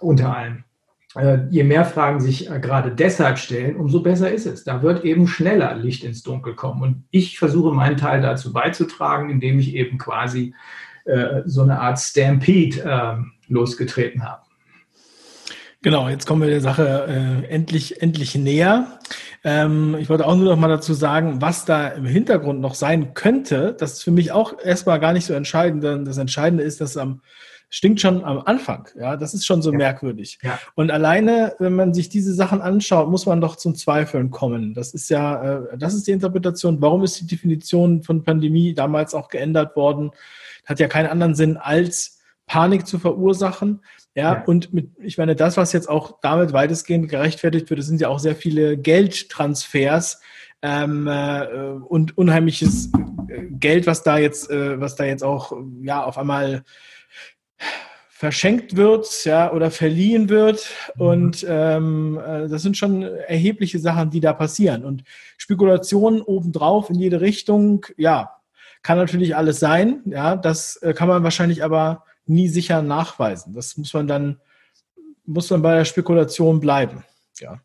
unter 0.00 0.36
allem, 0.36 0.64
äh, 1.16 1.38
je 1.50 1.64
mehr 1.64 1.84
Fragen 1.84 2.20
sich 2.20 2.50
äh, 2.50 2.60
gerade 2.60 2.90
deshalb 2.90 3.38
stellen, 3.38 3.76
umso 3.76 4.00
besser 4.00 4.30
ist 4.30 4.46
es. 4.46 4.64
Da 4.64 4.82
wird 4.82 5.04
eben 5.04 5.26
schneller 5.26 5.74
Licht 5.74 6.04
ins 6.04 6.22
Dunkel 6.22 6.54
kommen. 6.54 6.82
Und 6.82 7.04
ich 7.10 7.38
versuche 7.38 7.74
meinen 7.74 7.96
Teil 7.96 8.20
dazu 8.20 8.52
beizutragen, 8.52 9.30
indem 9.30 9.58
ich 9.58 9.74
eben 9.74 9.96
quasi 9.96 10.54
äh, 11.04 11.42
so 11.46 11.62
eine 11.62 11.80
Art 11.80 11.98
Stampede 11.98 12.82
ähm, 12.84 13.32
losgetreten 13.48 14.24
habe. 14.24 14.42
Genau, 15.82 16.08
jetzt 16.08 16.26
kommen 16.26 16.42
wir 16.42 16.50
der 16.50 16.60
Sache 16.60 17.06
äh, 17.08 17.46
endlich, 17.46 18.02
endlich 18.02 18.34
näher. 18.34 18.98
Ähm, 19.46 19.96
ich 20.00 20.08
wollte 20.10 20.26
auch 20.26 20.34
nur 20.34 20.46
noch 20.46 20.56
mal 20.56 20.66
dazu 20.66 20.92
sagen, 20.92 21.40
was 21.40 21.64
da 21.64 21.86
im 21.86 22.04
Hintergrund 22.04 22.60
noch 22.60 22.74
sein 22.74 23.14
könnte. 23.14 23.76
Das 23.78 23.92
ist 23.92 24.02
für 24.02 24.10
mich 24.10 24.32
auch 24.32 24.58
erstmal 24.58 24.98
gar 24.98 25.12
nicht 25.12 25.24
so 25.24 25.34
entscheidend. 25.34 25.84
Denn 25.84 26.04
das 26.04 26.18
Entscheidende 26.18 26.64
ist, 26.64 26.80
dass 26.80 26.96
am 26.96 27.22
stinkt 27.68 28.00
schon 28.00 28.24
am 28.24 28.42
Anfang. 28.44 28.88
Ja, 28.98 29.16
das 29.16 29.34
ist 29.34 29.46
schon 29.46 29.62
so 29.62 29.70
ja. 29.70 29.78
merkwürdig. 29.78 30.38
Ja. 30.42 30.58
Und 30.74 30.90
alleine, 30.90 31.54
wenn 31.60 31.76
man 31.76 31.94
sich 31.94 32.08
diese 32.08 32.34
Sachen 32.34 32.60
anschaut, 32.60 33.08
muss 33.08 33.26
man 33.26 33.40
doch 33.40 33.54
zum 33.54 33.76
Zweifeln 33.76 34.30
kommen. 34.30 34.74
Das 34.74 34.94
ist 34.94 35.10
ja, 35.10 35.58
äh, 35.58 35.78
das 35.78 35.94
ist 35.94 36.08
die 36.08 36.12
Interpretation. 36.12 36.80
Warum 36.80 37.04
ist 37.04 37.20
die 37.20 37.26
Definition 37.26 38.02
von 38.02 38.24
Pandemie 38.24 38.74
damals 38.74 39.14
auch 39.14 39.28
geändert 39.28 39.76
worden? 39.76 40.10
Hat 40.64 40.80
ja 40.80 40.88
keinen 40.88 41.08
anderen 41.08 41.36
Sinn 41.36 41.56
als 41.56 42.18
Panik 42.46 42.86
zu 42.86 42.98
verursachen. 42.98 43.80
Ja, 44.16 44.34
ja, 44.34 44.44
und 44.44 44.72
mit, 44.72 44.88
ich 44.98 45.18
meine, 45.18 45.36
das, 45.36 45.58
was 45.58 45.74
jetzt 45.74 45.90
auch 45.90 46.20
damit 46.22 46.54
weitestgehend 46.54 47.10
gerechtfertigt 47.10 47.68
wird, 47.68 47.82
sind 47.82 48.00
ja 48.00 48.08
auch 48.08 48.18
sehr 48.18 48.34
viele 48.34 48.78
Geldtransfers 48.78 50.22
ähm, 50.62 51.06
äh, 51.06 51.46
und 51.86 52.16
unheimliches 52.16 52.90
äh, 53.28 53.42
Geld, 53.50 53.86
was 53.86 54.02
da 54.02 54.16
jetzt, 54.16 54.50
äh, 54.50 54.80
was 54.80 54.96
da 54.96 55.04
jetzt 55.04 55.22
auch 55.22 55.52
ja 55.82 56.02
auf 56.02 56.16
einmal 56.16 56.64
verschenkt 58.08 58.74
wird, 58.76 59.26
ja, 59.26 59.52
oder 59.52 59.70
verliehen 59.70 60.30
wird. 60.30 60.66
Mhm. 60.94 61.02
Und 61.02 61.46
ähm, 61.46 62.18
äh, 62.18 62.48
das 62.48 62.62
sind 62.62 62.78
schon 62.78 63.02
erhebliche 63.02 63.78
Sachen, 63.78 64.08
die 64.08 64.20
da 64.20 64.32
passieren. 64.32 64.86
Und 64.86 65.04
Spekulationen 65.36 66.22
obendrauf 66.22 66.88
in 66.88 66.96
jede 66.96 67.20
Richtung, 67.20 67.84
ja, 67.98 68.30
kann 68.82 68.96
natürlich 68.96 69.36
alles 69.36 69.60
sein. 69.60 70.00
Ja, 70.06 70.36
das 70.36 70.76
äh, 70.76 70.94
kann 70.94 71.08
man 71.08 71.22
wahrscheinlich 71.22 71.62
aber 71.62 72.04
nie 72.26 72.48
sicher 72.48 72.82
nachweisen. 72.82 73.52
Das 73.52 73.76
muss 73.76 73.92
man 73.94 74.06
dann, 74.06 74.40
muss 75.24 75.50
man 75.50 75.62
bei 75.62 75.76
der 75.76 75.84
Spekulation 75.84 76.60
bleiben. 76.60 77.04
Ja. 77.38 77.60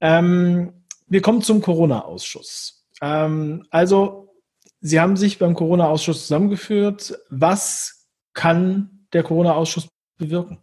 Ähm, 0.00 0.72
wir 1.06 1.22
kommen 1.22 1.42
zum 1.42 1.60
Corona-Ausschuss. 1.60 2.86
Ähm, 3.02 3.66
also, 3.70 4.34
Sie 4.80 4.98
haben 4.98 5.16
sich 5.16 5.38
beim 5.38 5.54
Corona-Ausschuss 5.54 6.22
zusammengeführt. 6.22 7.18
Was 7.28 8.08
kann 8.32 9.06
der 9.12 9.22
Corona-Ausschuss 9.22 9.88
bewirken? 10.16 10.58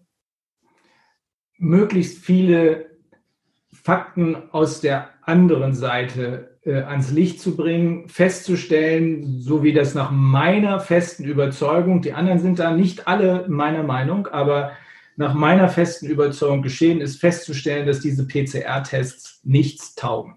Möglichst 1.58 2.18
viele 2.24 2.98
Fakten 3.72 4.50
aus 4.52 4.82
der 4.82 5.10
anderen 5.22 5.76
Seite 5.76 6.57
ans 6.74 7.12
Licht 7.12 7.40
zu 7.40 7.56
bringen, 7.56 8.10
festzustellen, 8.10 9.42
so 9.42 9.64
wie 9.64 9.74
das 9.74 9.94
nach 9.96 10.12
meiner 10.12 10.80
festen 10.80 11.24
Überzeugung, 11.24 12.02
die 12.02 12.14
anderen 12.14 12.40
sind 12.40 12.60
da 12.60 12.72
nicht 12.72 13.08
alle 13.08 13.46
meiner 13.48 13.84
Meinung, 13.84 14.28
aber 14.28 14.72
nach 15.16 15.34
meiner 15.34 15.70
festen 15.70 16.08
Überzeugung 16.08 16.62
geschehen 16.62 17.02
ist, 17.02 17.20
festzustellen, 17.20 17.88
dass 17.88 18.02
diese 18.02 18.28
PCR-Tests 18.28 19.42
nichts 19.44 19.96
taugen. 19.96 20.36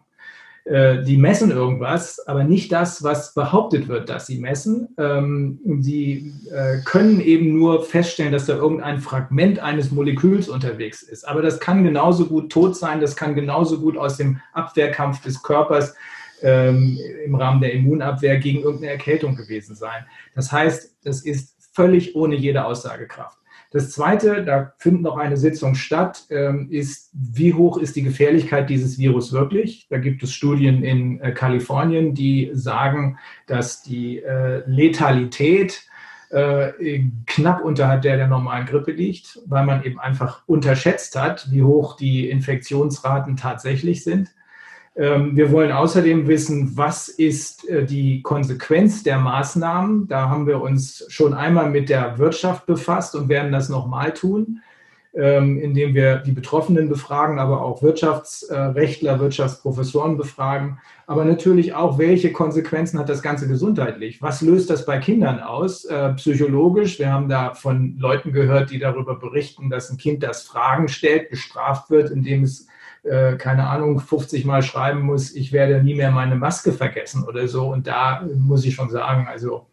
Äh, 0.65 1.03
die 1.03 1.17
messen 1.17 1.51
irgendwas, 1.51 2.27
aber 2.27 2.45
nicht 2.45 2.71
das, 2.71 3.03
was 3.03 3.35
behauptet 3.35 3.89
wird, 3.89 4.09
dass 4.09 4.27
sie 4.27 4.39
messen. 4.39 4.89
Ähm, 4.99 5.59
sie 5.81 6.33
äh, 6.51 6.79
können 6.85 7.21
eben 7.21 7.55
nur 7.55 7.85
feststellen, 7.85 8.33
dass 8.33 8.47
da 8.47 8.55
irgendein 8.55 9.01
Fragment 9.01 9.59
eines 9.59 9.91
Moleküls 9.91 10.49
unterwegs 10.49 11.03
ist. 11.03 11.27
Aber 11.27 11.43
das 11.43 11.61
kann 11.61 11.83
genauso 11.83 12.27
gut 12.27 12.53
tot 12.53 12.77
sein, 12.77 13.01
das 13.01 13.17
kann 13.17 13.35
genauso 13.35 13.81
gut 13.81 13.97
aus 13.97 14.17
dem 14.17 14.41
Abwehrkampf 14.53 15.23
des 15.23 15.43
Körpers 15.43 15.95
ähm, 16.43 16.99
im 17.25 17.35
Rahmen 17.35 17.61
der 17.61 17.73
Immunabwehr 17.73 18.39
gegen 18.39 18.61
irgendeine 18.61 18.93
Erkältung 18.93 19.37
gewesen 19.37 19.75
sein. 19.75 20.05
Das 20.35 20.53
heißt, 20.53 20.97
das 21.05 21.23
ist 21.23 21.57
völlig 21.73 22.17
ohne 22.17 22.35
jede 22.35 22.65
Aussagekraft. 22.65 23.39
Das 23.73 23.93
Zweite, 23.93 24.45
da 24.45 24.73
findet 24.79 25.03
noch 25.03 25.17
eine 25.17 25.37
Sitzung 25.37 25.77
statt, 25.77 26.25
ähm, 26.31 26.69
ist, 26.71 27.11
wie 27.13 27.55
hoch 27.55 27.79
ist 27.79 27.95
die 27.95 28.03
Gefährlichkeit 28.03 28.69
dieses 28.69 28.99
Virus 28.99 29.33
wirklich? 29.33 29.87
Da 29.89 29.99
gibt 29.99 30.25
es 30.25 30.33
Studien 30.33 30.83
in 30.83 31.21
äh, 31.21 31.31
Kalifornien, 31.31 32.15
die 32.15 32.51
sagen, 32.53 33.19
dass 33.47 33.85
die 33.85 34.19
äh, 34.19 34.65
Letalität 34.67 35.85
äh, 36.31 37.05
knapp 37.27 37.65
unterhalb 37.65 38.03
der 38.03 38.17
der 38.17 38.27
normalen 38.27 38.67
Grippe 38.67 38.91
liegt, 38.91 39.41
weil 39.47 39.65
man 39.65 39.85
eben 39.85 40.01
einfach 40.01 40.43
unterschätzt 40.47 41.15
hat, 41.15 41.51
wie 41.53 41.63
hoch 41.63 41.97
die 41.97 42.29
Infektionsraten 42.29 43.37
tatsächlich 43.37 44.03
sind. 44.03 44.31
Ähm, 45.01 45.35
wir 45.35 45.51
wollen 45.51 45.73
außerdem 45.73 46.29
wissen, 46.29 46.77
was 46.77 47.09
ist 47.09 47.67
äh, 47.71 47.87
die 47.87 48.21
Konsequenz 48.21 49.03
der 49.03 49.19
Maßnahmen. 49.19 50.09
Da 50.09 50.29
haben 50.29 50.47
wir 50.47 50.61
uns 50.61 51.07
schon 51.09 51.33
einmal 51.33 51.71
mit 51.71 51.89
der 51.89 52.19
Wirtschaft 52.19 52.67
befasst 52.67 53.17
und 53.17 53.31
werden 53.31 53.51
das 53.51 53.71
nochmal 53.71 54.13
tun, 54.13 54.61
ähm, 55.15 55.59
indem 55.59 55.95
wir 55.95 56.17
die 56.17 56.33
Betroffenen 56.33 56.91
befragen, 56.91 57.39
aber 57.39 57.63
auch 57.63 57.83
Wirtschaftsrechtler, 57.83 59.19
Wirtschaftsprofessoren 59.21 60.19
befragen. 60.19 60.81
Aber 61.07 61.25
natürlich 61.25 61.73
auch, 61.73 61.97
welche 61.97 62.31
Konsequenzen 62.31 62.99
hat 62.99 63.09
das 63.09 63.23
Ganze 63.23 63.49
gesundheitlich? 63.49 64.21
Was 64.21 64.43
löst 64.43 64.69
das 64.69 64.85
bei 64.85 64.99
Kindern 64.99 65.41
aus, 65.41 65.87
äh, 65.87 66.13
psychologisch? 66.13 66.99
Wir 66.99 67.11
haben 67.11 67.31
da 67.31 67.55
von 67.55 67.97
Leuten 67.97 68.33
gehört, 68.33 68.71
die 68.71 68.79
darüber 68.79 69.19
berichten, 69.19 69.71
dass 69.71 69.89
ein 69.89 69.97
Kind, 69.97 70.23
das 70.23 70.43
Fragen 70.43 70.89
stellt, 70.89 71.31
bestraft 71.31 71.89
wird, 71.89 72.11
indem 72.11 72.43
es 72.43 72.67
äh, 73.03 73.37
keine 73.37 73.69
Ahnung, 73.69 74.01
50 74.01 74.45
Mal 74.45 74.63
schreiben 74.63 75.03
muss, 75.03 75.35
ich 75.35 75.53
werde 75.53 75.83
nie 75.83 75.95
mehr 75.95 76.11
meine 76.11 76.37
Maske 76.37 76.73
vergessen 76.73 77.25
oder 77.25 77.49
so. 77.49 77.69
Und 77.69 77.87
da 77.87 78.27
muss 78.37 78.65
ich 78.65 78.75
schon 78.75 78.91
sagen, 78.91 79.27
also 79.29 79.67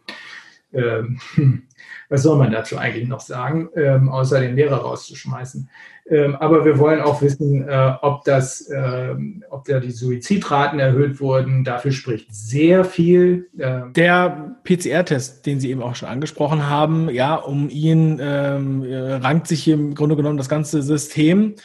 ähm, 0.72 1.18
was 2.08 2.22
soll 2.22 2.38
man 2.38 2.50
dazu 2.50 2.78
eigentlich 2.78 3.08
noch 3.08 3.20
sagen, 3.20 3.68
ähm, 3.76 4.08
außer 4.08 4.40
den 4.40 4.56
Lehrer 4.56 4.78
rauszuschmeißen. 4.78 5.68
Ähm, 6.10 6.36
aber 6.36 6.64
wir 6.64 6.78
wollen 6.78 7.02
auch 7.02 7.20
wissen, 7.20 7.68
äh, 7.68 7.92
ob 8.00 8.24
das, 8.24 8.70
ähm, 8.74 9.44
ob 9.50 9.64
da 9.66 9.78
die 9.78 9.90
Suizidraten 9.90 10.78
erhöht 10.78 11.20
wurden. 11.20 11.64
Dafür 11.64 11.92
spricht 11.92 12.34
sehr 12.34 12.84
viel. 12.84 13.48
Ähm, 13.58 13.92
Der 13.92 14.56
PCR-Test, 14.64 15.44
den 15.44 15.60
Sie 15.60 15.70
eben 15.70 15.82
auch 15.82 15.94
schon 15.96 16.08
angesprochen 16.08 16.66
haben, 16.66 17.10
ja, 17.10 17.34
um 17.34 17.68
ihn 17.68 18.18
ähm, 18.22 18.84
äh, 18.84 19.14
rankt 19.14 19.48
sich 19.48 19.68
im 19.68 19.94
Grunde 19.94 20.16
genommen 20.16 20.38
das 20.38 20.48
ganze 20.48 20.82
System. 20.82 21.56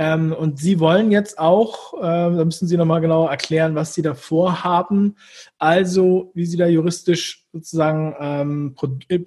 Ähm, 0.00 0.32
und 0.32 0.60
Sie 0.60 0.78
wollen 0.78 1.10
jetzt 1.10 1.40
auch, 1.40 1.92
äh, 1.94 2.00
da 2.00 2.44
müssen 2.44 2.68
Sie 2.68 2.76
nochmal 2.76 3.00
genau 3.00 3.26
erklären, 3.26 3.74
was 3.74 3.94
Sie 3.94 4.02
da 4.02 4.14
vorhaben. 4.14 5.16
Also, 5.58 6.30
wie 6.34 6.46
Sie 6.46 6.56
da 6.56 6.68
juristisch 6.68 7.44
sozusagen 7.52 8.14
ähm, 8.20 8.76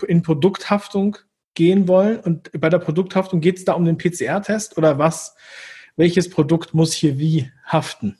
in 0.08 0.24
Produkthaftung 0.24 1.18
gehen 1.56 1.90
wollen. 1.90 2.22
Und 2.22 2.50
bei 2.58 2.70
der 2.70 2.80
Produkthaftung 2.80 3.42
geht 3.42 3.58
es 3.58 3.66
da 3.66 3.74
um 3.74 3.84
den 3.84 3.98
PCR-Test 3.98 4.78
oder 4.78 4.98
was? 4.98 5.36
Welches 5.98 6.30
Produkt 6.30 6.74
muss 6.74 6.94
hier 6.94 7.20
wie 7.20 7.52
haften? 7.66 8.18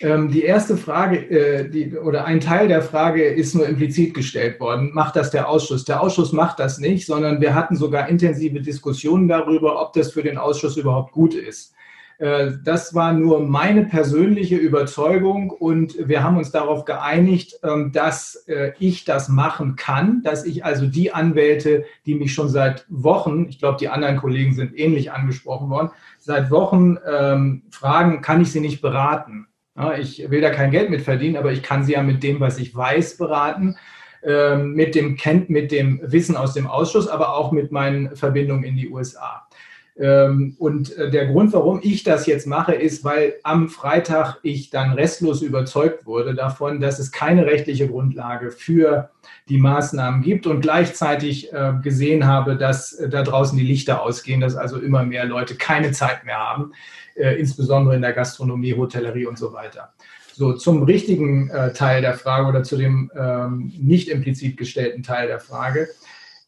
Ähm, 0.00 0.30
die 0.30 0.42
erste 0.42 0.78
Frage 0.78 1.18
äh, 1.30 1.68
die, 1.68 1.94
oder 1.96 2.24
ein 2.24 2.40
Teil 2.40 2.68
der 2.68 2.80
Frage 2.80 3.22
ist 3.22 3.54
nur 3.54 3.68
implizit 3.68 4.14
gestellt 4.14 4.58
worden. 4.58 4.90
Macht 4.94 5.14
das 5.14 5.30
der 5.30 5.48
Ausschuss? 5.48 5.84
Der 5.84 6.02
Ausschuss 6.02 6.32
macht 6.32 6.58
das 6.58 6.78
nicht, 6.78 7.06
sondern 7.06 7.40
wir 7.40 7.54
hatten 7.54 7.76
sogar 7.76 8.08
intensive 8.08 8.60
Diskussionen 8.60 9.28
darüber, 9.28 9.80
ob 9.80 9.92
das 9.92 10.12
für 10.12 10.22
den 10.22 10.38
Ausschuss 10.38 10.78
überhaupt 10.78 11.12
gut 11.12 11.34
ist. 11.34 11.74
Äh, 12.16 12.52
das 12.64 12.94
war 12.94 13.12
nur 13.12 13.40
meine 13.40 13.84
persönliche 13.84 14.56
Überzeugung 14.56 15.50
und 15.50 15.96
wir 16.08 16.22
haben 16.22 16.38
uns 16.38 16.50
darauf 16.50 16.86
geeinigt, 16.86 17.58
ähm, 17.62 17.92
dass 17.92 18.44
äh, 18.46 18.72
ich 18.78 19.04
das 19.04 19.28
machen 19.28 19.76
kann, 19.76 20.22
dass 20.22 20.46
ich 20.46 20.64
also 20.64 20.86
die 20.86 21.12
Anwälte, 21.12 21.84
die 22.06 22.14
mich 22.14 22.32
schon 22.32 22.48
seit 22.48 22.86
Wochen, 22.88 23.46
ich 23.50 23.58
glaube, 23.58 23.76
die 23.78 23.88
anderen 23.88 24.16
Kollegen 24.16 24.54
sind 24.54 24.78
ähnlich 24.78 25.12
angesprochen 25.12 25.68
worden, 25.68 25.90
seit 26.18 26.50
Wochen 26.50 26.96
ähm, 27.06 27.64
fragen, 27.70 28.22
kann 28.22 28.40
ich 28.40 28.50
sie 28.50 28.60
nicht 28.60 28.80
beraten? 28.80 29.46
Ich 29.98 30.30
will 30.30 30.40
da 30.40 30.50
kein 30.50 30.70
Geld 30.70 30.90
mit 30.90 31.02
verdienen, 31.02 31.36
aber 31.36 31.52
ich 31.52 31.62
kann 31.62 31.84
sie 31.84 31.92
ja 31.92 32.02
mit 32.02 32.22
dem, 32.22 32.40
was 32.40 32.58
ich 32.58 32.74
weiß, 32.74 33.16
beraten, 33.16 33.76
ähm, 34.22 34.74
mit 34.74 34.94
dem, 34.94 35.16
mit 35.48 35.72
dem 35.72 36.00
Wissen 36.02 36.36
aus 36.36 36.54
dem 36.54 36.66
Ausschuss, 36.66 37.08
aber 37.08 37.34
auch 37.34 37.52
mit 37.52 37.72
meinen 37.72 38.14
Verbindungen 38.16 38.64
in 38.64 38.76
die 38.76 38.90
USA. 38.90 39.46
Ähm, 40.00 40.56
und 40.58 40.96
äh, 40.96 41.10
der 41.10 41.26
Grund, 41.26 41.52
warum 41.52 41.80
ich 41.82 42.04
das 42.04 42.24
jetzt 42.24 42.46
mache, 42.46 42.72
ist, 42.74 43.04
weil 43.04 43.34
am 43.42 43.68
Freitag 43.68 44.38
ich 44.42 44.70
dann 44.70 44.92
restlos 44.92 45.42
überzeugt 45.42 46.06
wurde 46.06 46.34
davon, 46.34 46.80
dass 46.80 46.98
es 46.98 47.12
keine 47.12 47.44
rechtliche 47.44 47.86
Grundlage 47.86 48.50
für 48.50 49.10
die 49.50 49.58
Maßnahmen 49.58 50.22
gibt 50.22 50.46
und 50.46 50.62
gleichzeitig 50.62 51.52
äh, 51.52 51.74
gesehen 51.82 52.26
habe, 52.26 52.56
dass 52.56 52.94
äh, 52.94 53.10
da 53.10 53.22
draußen 53.22 53.58
die 53.58 53.66
Lichter 53.66 54.00
ausgehen, 54.00 54.40
dass 54.40 54.56
also 54.56 54.78
immer 54.78 55.04
mehr 55.04 55.26
Leute 55.26 55.54
keine 55.56 55.92
Zeit 55.92 56.24
mehr 56.24 56.38
haben, 56.38 56.72
insbesondere 57.16 57.96
in 57.96 58.02
der 58.02 58.14
Gastronomie, 58.14 58.74
Hotellerie 58.74 59.26
und 59.26 59.36
so 59.36 59.52
weiter. 59.52 59.92
So, 60.32 60.54
zum 60.54 60.84
richtigen 60.84 61.50
Teil 61.74 62.00
der 62.00 62.14
Frage 62.14 62.46
oder 62.46 62.62
zu 62.62 62.78
dem 62.78 63.10
ähm, 63.14 63.72
nicht 63.78 64.08
implizit 64.08 64.56
gestellten 64.56 65.02
Teil 65.02 65.26
der 65.26 65.40
Frage. 65.40 65.88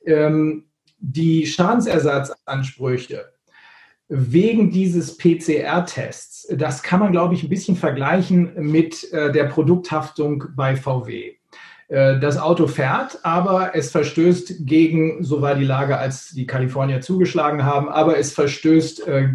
Ähm, 0.06 0.64
die 0.98 1.46
Schadensersatzansprüche 1.46 3.31
wegen 4.14 4.70
dieses 4.70 5.16
PCR-Tests, 5.16 6.46
das 6.54 6.82
kann 6.82 7.00
man, 7.00 7.12
glaube 7.12 7.34
ich, 7.34 7.42
ein 7.42 7.48
bisschen 7.48 7.76
vergleichen 7.76 8.52
mit 8.56 9.10
äh, 9.10 9.32
der 9.32 9.44
Produkthaftung 9.44 10.44
bei 10.54 10.76
VW. 10.76 11.32
Äh, 11.88 12.20
das 12.20 12.36
Auto 12.36 12.66
fährt, 12.66 13.20
aber 13.22 13.74
es 13.74 13.90
verstößt 13.90 14.66
gegen, 14.66 15.24
so 15.24 15.40
war 15.40 15.54
die 15.54 15.64
Lage, 15.64 15.96
als 15.96 16.32
die 16.32 16.46
Kalifornier 16.46 17.00
zugeschlagen 17.00 17.64
haben, 17.64 17.88
aber 17.88 18.18
es 18.18 18.34
verstößt 18.34 19.08
äh, 19.08 19.28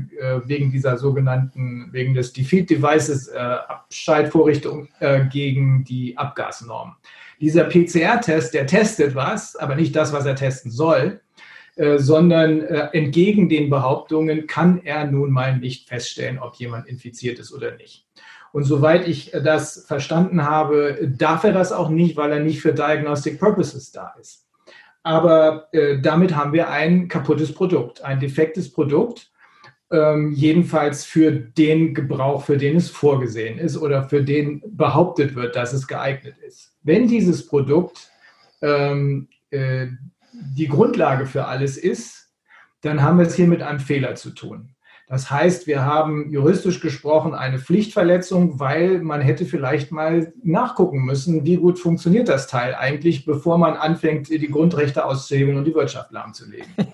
wegen 0.46 0.72
dieser 0.72 0.98
sogenannten, 0.98 1.90
wegen 1.92 2.14
des 2.14 2.34
Defeat 2.34 2.70
Devices 2.70 3.30
Abscheidvorrichtung 3.30 4.90
äh, 5.00 5.26
gegen 5.26 5.86
die 5.86 6.16
Abgasnormen. 6.20 6.94
Dieser 7.42 7.64
PCR-Test, 7.64 8.54
der 8.54 8.68
testet 8.68 9.16
was, 9.16 9.56
aber 9.56 9.76
nicht 9.76 9.96
das, 9.96 10.14
was 10.14 10.28
er 10.28 10.36
testen 10.36 10.70
soll, 10.70 11.22
äh, 11.78 11.98
sondern 11.98 12.62
entgegen 12.62 13.50
den 13.50 13.70
Behauptungen 13.70 14.48
kann 14.48 14.82
er 14.84 15.06
nun 15.06 15.32
mal 15.32 15.58
nicht 15.58 15.88
feststellen, 15.88 16.40
ob 16.40 16.56
jemand 16.56 16.88
infiziert 16.88 17.40
ist 17.40 17.54
oder 17.54 17.76
nicht. 17.76 18.06
Und 18.52 18.64
soweit 18.64 19.08
ich 19.08 19.32
das 19.32 19.86
verstanden 19.86 20.44
habe, 20.44 21.12
darf 21.18 21.44
er 21.44 21.54
das 21.54 21.72
auch 21.72 21.90
nicht, 21.90 22.18
weil 22.18 22.32
er 22.32 22.40
nicht 22.40 22.62
für 22.62 22.74
Diagnostic 22.74 23.40
Purposes 23.40 23.92
da 23.92 24.14
ist. 24.20 24.48
Aber 25.04 25.70
äh, 25.72 26.00
damit 26.02 26.36
haben 26.36 26.54
wir 26.54 26.70
ein 26.70 27.08
kaputtes 27.08 27.54
Produkt, 27.54 28.04
ein 28.04 28.20
defektes 28.20 28.72
Produkt, 28.72 29.32
ähm, 29.90 30.34
jedenfalls 30.34 31.06
für 31.06 31.32
den 31.32 31.94
Gebrauch, 31.94 32.44
für 32.44 32.58
den 32.58 32.76
es 32.76 32.90
vorgesehen 32.90 33.58
ist 33.58 33.78
oder 33.78 34.04
für 34.10 34.22
den 34.22 34.62
behauptet 34.76 35.36
wird, 35.36 35.56
dass 35.56 35.72
es 35.72 35.88
geeignet 35.88 36.36
ist. 36.46 36.76
Wenn 36.84 37.08
dieses 37.08 37.48
Produkt 37.48 38.12
ähm, 38.62 39.30
äh, 39.52 39.88
die 40.56 40.68
Grundlage 40.68 41.26
für 41.26 41.46
alles 41.46 41.78
ist, 41.78 42.32
dann 42.82 43.02
haben 43.02 43.20
wir 43.20 43.26
es 43.26 43.36
hier 43.36 43.48
mit 43.48 43.64
einem 43.64 43.80
Fehler 43.80 44.16
zu 44.16 44.32
tun. 44.32 44.76
Das 45.10 45.32
heißt, 45.32 45.68
wir 45.68 45.86
haben 45.86 46.30
juristisch 46.32 46.82
gesprochen 46.82 47.34
eine 47.34 47.60
Pflichtverletzung, 47.60 48.60
weil 48.60 49.00
man 49.00 49.22
hätte 49.22 49.46
vielleicht 49.46 49.90
mal 49.90 50.34
nachgucken 50.44 51.06
müssen, 51.06 51.46
wie 51.46 51.56
gut 51.56 51.80
funktioniert 51.80 52.28
das 52.28 52.48
Teil 52.48 52.76
eigentlich, 52.76 53.24
bevor 53.24 53.58
man 53.58 53.76
anfängt, 53.76 54.28
die 54.28 54.52
Grundrechte 54.52 55.06
auszuhebeln 55.06 55.58
und 55.58 55.64
die 55.64 55.74
Wirtschaft 55.74 56.12
lahmzulegen. 56.12 56.68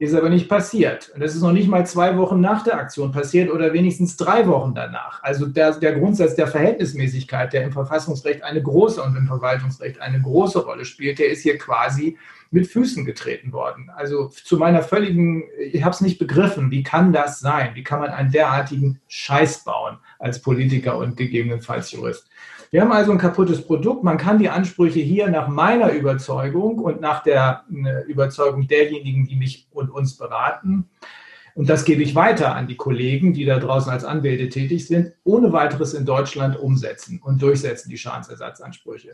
Ist 0.00 0.14
aber 0.14 0.30
nicht 0.30 0.48
passiert. 0.48 1.10
Und 1.14 1.20
das 1.22 1.34
ist 1.34 1.42
noch 1.42 1.52
nicht 1.52 1.68
mal 1.68 1.84
zwei 1.84 2.16
Wochen 2.16 2.40
nach 2.40 2.64
der 2.64 2.78
Aktion 2.78 3.12
passiert 3.12 3.50
oder 3.50 3.74
wenigstens 3.74 4.16
drei 4.16 4.46
Wochen 4.46 4.74
danach. 4.74 5.22
Also 5.22 5.44
der, 5.44 5.72
der 5.72 5.92
Grundsatz 5.92 6.34
der 6.34 6.46
Verhältnismäßigkeit, 6.46 7.52
der 7.52 7.64
im 7.64 7.72
Verfassungsrecht 7.72 8.42
eine 8.42 8.62
große 8.62 9.02
und 9.02 9.14
im 9.14 9.26
Verwaltungsrecht 9.26 10.00
eine 10.00 10.18
große 10.22 10.64
Rolle 10.64 10.86
spielt, 10.86 11.18
der 11.18 11.28
ist 11.28 11.42
hier 11.42 11.58
quasi 11.58 12.16
mit 12.50 12.66
Füßen 12.66 13.04
getreten 13.04 13.52
worden. 13.52 13.90
Also 13.94 14.28
zu 14.28 14.56
meiner 14.56 14.82
völligen, 14.82 15.44
ich 15.58 15.84
habe 15.84 15.94
es 15.94 16.00
nicht 16.00 16.18
begriffen, 16.18 16.70
wie 16.70 16.82
kann 16.82 17.12
das 17.12 17.40
sein? 17.40 17.74
Wie 17.74 17.84
kann 17.84 18.00
man 18.00 18.10
einen 18.10 18.32
derartigen 18.32 19.00
Scheiß 19.08 19.64
bauen 19.64 19.98
als 20.18 20.42
Politiker 20.42 20.98
und 20.98 21.16
gegebenenfalls 21.16 21.92
Jurist? 21.92 22.28
Wir 22.72 22.82
haben 22.82 22.92
also 22.92 23.10
ein 23.10 23.18
kaputtes 23.18 23.64
Produkt. 23.64 24.04
Man 24.04 24.16
kann 24.16 24.38
die 24.38 24.48
Ansprüche 24.48 25.00
hier 25.00 25.28
nach 25.28 25.48
meiner 25.48 25.92
Überzeugung 25.92 26.78
und 26.78 27.00
nach 27.00 27.22
der 27.22 27.64
äh, 27.68 28.04
Überzeugung 28.10 28.68
derjenigen, 28.68 29.26
die 29.26 29.36
mich 29.36 29.66
und 29.72 29.90
uns 29.90 30.16
beraten, 30.16 30.88
und 31.54 31.68
das 31.68 31.84
gebe 31.84 32.02
ich 32.02 32.14
weiter 32.14 32.54
an 32.54 32.66
die 32.66 32.76
Kollegen, 32.76 33.32
die 33.32 33.44
da 33.44 33.58
draußen 33.58 33.90
als 33.90 34.04
Anwälte 34.04 34.48
tätig 34.48 34.86
sind, 34.86 35.12
ohne 35.24 35.52
weiteres 35.52 35.94
in 35.94 36.06
Deutschland 36.06 36.58
umsetzen 36.58 37.20
und 37.22 37.42
durchsetzen, 37.42 37.90
die 37.90 37.98
Schadensersatzansprüche. 37.98 39.12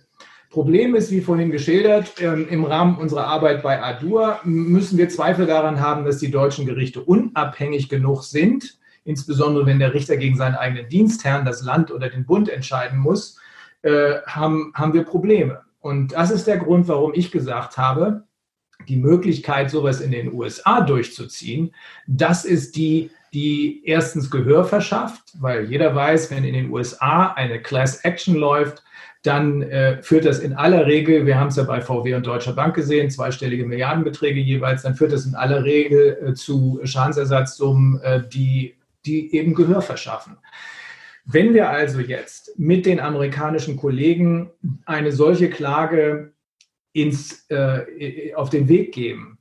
Problem 0.50 0.94
ist, 0.94 1.10
wie 1.10 1.20
vorhin 1.20 1.50
geschildert, 1.50 2.14
ähm, 2.20 2.48
im 2.48 2.64
Rahmen 2.64 2.96
unserer 2.98 3.26
Arbeit 3.26 3.62
bei 3.62 3.82
ADUR 3.82 4.40
müssen 4.44 4.96
wir 4.96 5.08
Zweifel 5.08 5.46
daran 5.46 5.80
haben, 5.80 6.04
dass 6.04 6.18
die 6.18 6.30
deutschen 6.30 6.66
Gerichte 6.66 7.02
unabhängig 7.02 7.88
genug 7.88 8.22
sind, 8.24 8.78
insbesondere 9.04 9.66
wenn 9.66 9.78
der 9.78 9.94
Richter 9.94 10.16
gegen 10.16 10.36
seinen 10.36 10.54
eigenen 10.54 10.88
Dienstherrn, 10.88 11.44
das 11.44 11.62
Land 11.62 11.90
oder 11.90 12.08
den 12.08 12.26
Bund 12.26 12.48
entscheiden 12.48 12.98
muss, 12.98 13.38
äh, 13.82 14.20
haben, 14.26 14.72
haben 14.74 14.94
wir 14.94 15.04
Probleme. 15.04 15.62
Und 15.80 16.12
das 16.12 16.30
ist 16.30 16.46
der 16.46 16.58
Grund, 16.58 16.88
warum 16.88 17.12
ich 17.14 17.30
gesagt 17.30 17.76
habe, 17.76 18.24
die 18.88 18.96
Möglichkeit, 18.96 19.70
sowas 19.70 20.00
in 20.00 20.10
den 20.10 20.32
USA 20.32 20.80
durchzuziehen, 20.80 21.74
das 22.06 22.44
ist 22.44 22.76
die, 22.76 23.10
die 23.32 23.82
erstens 23.84 24.30
Gehör 24.30 24.64
verschafft, 24.64 25.34
weil 25.40 25.64
jeder 25.64 25.94
weiß, 25.94 26.30
wenn 26.30 26.44
in 26.44 26.54
den 26.54 26.70
USA 26.70 27.32
eine 27.32 27.60
Class 27.60 28.04
Action 28.04 28.36
läuft, 28.36 28.82
dann 29.22 29.62
äh, 29.62 30.02
führt 30.02 30.24
das 30.24 30.38
in 30.38 30.52
aller 30.52 30.86
Regel, 30.86 31.26
wir 31.26 31.38
haben 31.38 31.48
es 31.48 31.56
ja 31.56 31.64
bei 31.64 31.80
VW 31.80 32.14
und 32.14 32.26
Deutscher 32.26 32.52
Bank 32.52 32.76
gesehen, 32.76 33.10
zweistellige 33.10 33.66
Milliardenbeträge 33.66 34.40
jeweils, 34.40 34.82
dann 34.82 34.94
führt 34.94 35.12
das 35.12 35.26
in 35.26 35.34
aller 35.34 35.64
Regel 35.64 36.18
äh, 36.24 36.34
zu 36.34 36.80
Schadensersatzsummen, 36.84 38.00
äh, 38.02 38.22
die, 38.28 38.76
die 39.04 39.34
eben 39.34 39.54
Gehör 39.54 39.82
verschaffen. 39.82 40.36
Wenn 41.24 41.54
wir 41.54 41.68
also 41.68 41.98
jetzt 41.98 42.56
mit 42.56 42.86
den 42.86 43.00
amerikanischen 43.00 43.76
Kollegen 43.76 44.50
eine 44.84 45.10
solche 45.10 45.50
Klage 45.50 46.32
ins, 46.96 47.46
äh, 47.50 48.34
auf 48.34 48.48
den 48.48 48.68
Weg 48.68 48.92
geben, 48.92 49.38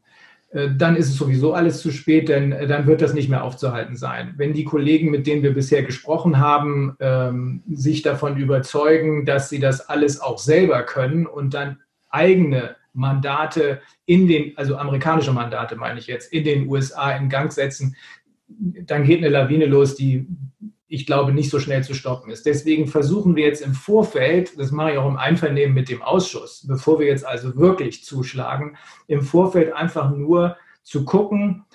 äh, 0.51 0.69
dann 0.75 0.97
ist 0.97 1.07
es 1.07 1.15
sowieso 1.15 1.53
alles 1.53 1.81
zu 1.81 1.91
spät, 1.91 2.27
denn 2.27 2.51
äh, 2.51 2.67
dann 2.67 2.85
wird 2.85 3.01
das 3.01 3.13
nicht 3.13 3.29
mehr 3.29 3.43
aufzuhalten 3.43 3.95
sein. 3.95 4.33
Wenn 4.35 4.53
die 4.53 4.65
Kollegen, 4.65 5.09
mit 5.09 5.25
denen 5.25 5.41
wir 5.41 5.53
bisher 5.53 5.83
gesprochen 5.83 6.37
haben, 6.37 6.97
ähm, 6.99 7.63
sich 7.71 8.01
davon 8.01 8.37
überzeugen, 8.37 9.25
dass 9.25 9.49
sie 9.49 9.59
das 9.59 9.87
alles 9.87 10.19
auch 10.19 10.37
selber 10.37 10.83
können 10.83 11.25
und 11.25 11.53
dann 11.53 11.79
eigene 12.09 12.75
Mandate 12.93 13.81
in 14.05 14.27
den, 14.27 14.57
also 14.57 14.77
amerikanische 14.77 15.33
Mandate 15.33 15.77
meine 15.77 15.99
ich 15.99 16.07
jetzt, 16.07 16.31
in 16.31 16.43
den 16.43 16.67
USA 16.67 17.11
in 17.11 17.29
Gang 17.29 17.51
setzen, 17.51 17.95
dann 18.47 19.03
geht 19.03 19.19
eine 19.19 19.29
Lawine 19.29 19.65
los, 19.65 19.95
die 19.95 20.27
ich 20.87 21.05
glaube, 21.05 21.33
nicht 21.33 21.49
so 21.49 21.59
schnell 21.59 21.83
zu 21.83 21.93
stoppen 21.93 22.31
ist. 22.31 22.45
Deswegen 22.45 22.87
versuchen 22.87 23.35
wir 23.35 23.45
jetzt 23.45 23.61
im 23.61 23.73
Vorfeld, 23.73 24.59
das 24.59 24.71
mache 24.71 24.93
ich 24.93 24.97
auch 24.97 25.09
im 25.09 25.17
Einvernehmen 25.17 25.73
mit 25.73 25.89
dem 25.89 26.01
Ausschuss, 26.01 26.65
bevor 26.67 26.99
wir 26.99 27.07
jetzt 27.07 27.25
also 27.25 27.55
wirklich 27.55 28.03
zuschlagen, 28.03 28.77
im 29.07 29.21
Vorfeld 29.21 29.73
einfach 29.73 30.11
nur 30.11 30.57
zu 30.83 31.03
gucken, 31.03 31.65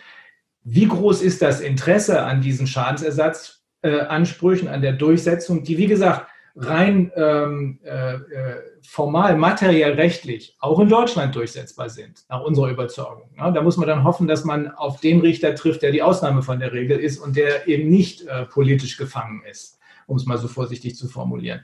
wie 0.63 0.87
groß 0.87 1.23
ist 1.23 1.43
das 1.43 1.61
Interesse 1.61 2.23
an 2.23 2.41
diesen 2.41 2.67
Schadensersatzansprüchen, 2.67 4.69
äh, 4.69 4.71
an 4.71 4.83
der 4.83 4.93
Durchsetzung, 4.93 5.65
die, 5.65 5.79
wie 5.79 5.87
gesagt, 5.87 6.30
rein 6.57 7.13
ähm, 7.15 7.79
äh, 7.85 8.15
äh, 8.15 8.63
formal, 8.83 9.37
materiell, 9.37 9.93
rechtlich 9.93 10.57
auch 10.59 10.81
in 10.81 10.89
Deutschland 10.89 11.35
durchsetzbar 11.35 11.89
sind, 11.89 12.25
nach 12.29 12.43
unserer 12.43 12.71
Überzeugung. 12.71 13.31
Ja, 13.37 13.51
da 13.51 13.63
muss 13.63 13.77
man 13.77 13.89
dann 13.89 14.05
hoffen, 14.05 14.27
dass 14.27 14.45
man 14.45 14.69
auf 14.69 15.01
den 15.01 15.21
Richter 15.21 15.55
trifft, 15.55 15.83
der 15.83 15.93
die 15.93 16.03
Ausnahme 16.03 16.43
von 16.43 16.59
der 16.59 16.73
Regel 16.73 16.99
ist 16.99 17.19
und 17.19 17.37
der 17.37 17.69
eben 17.69 17.89
nicht 17.89 18.27
äh, 18.27 18.47
politisch 18.47 18.97
gefangen 18.97 19.43
ist, 19.49 19.79
um 20.07 20.17
es 20.17 20.27
mal 20.27 20.39
so 20.39 20.49
vorsichtig 20.49 20.97
zu 20.97 21.09
formulieren. 21.09 21.61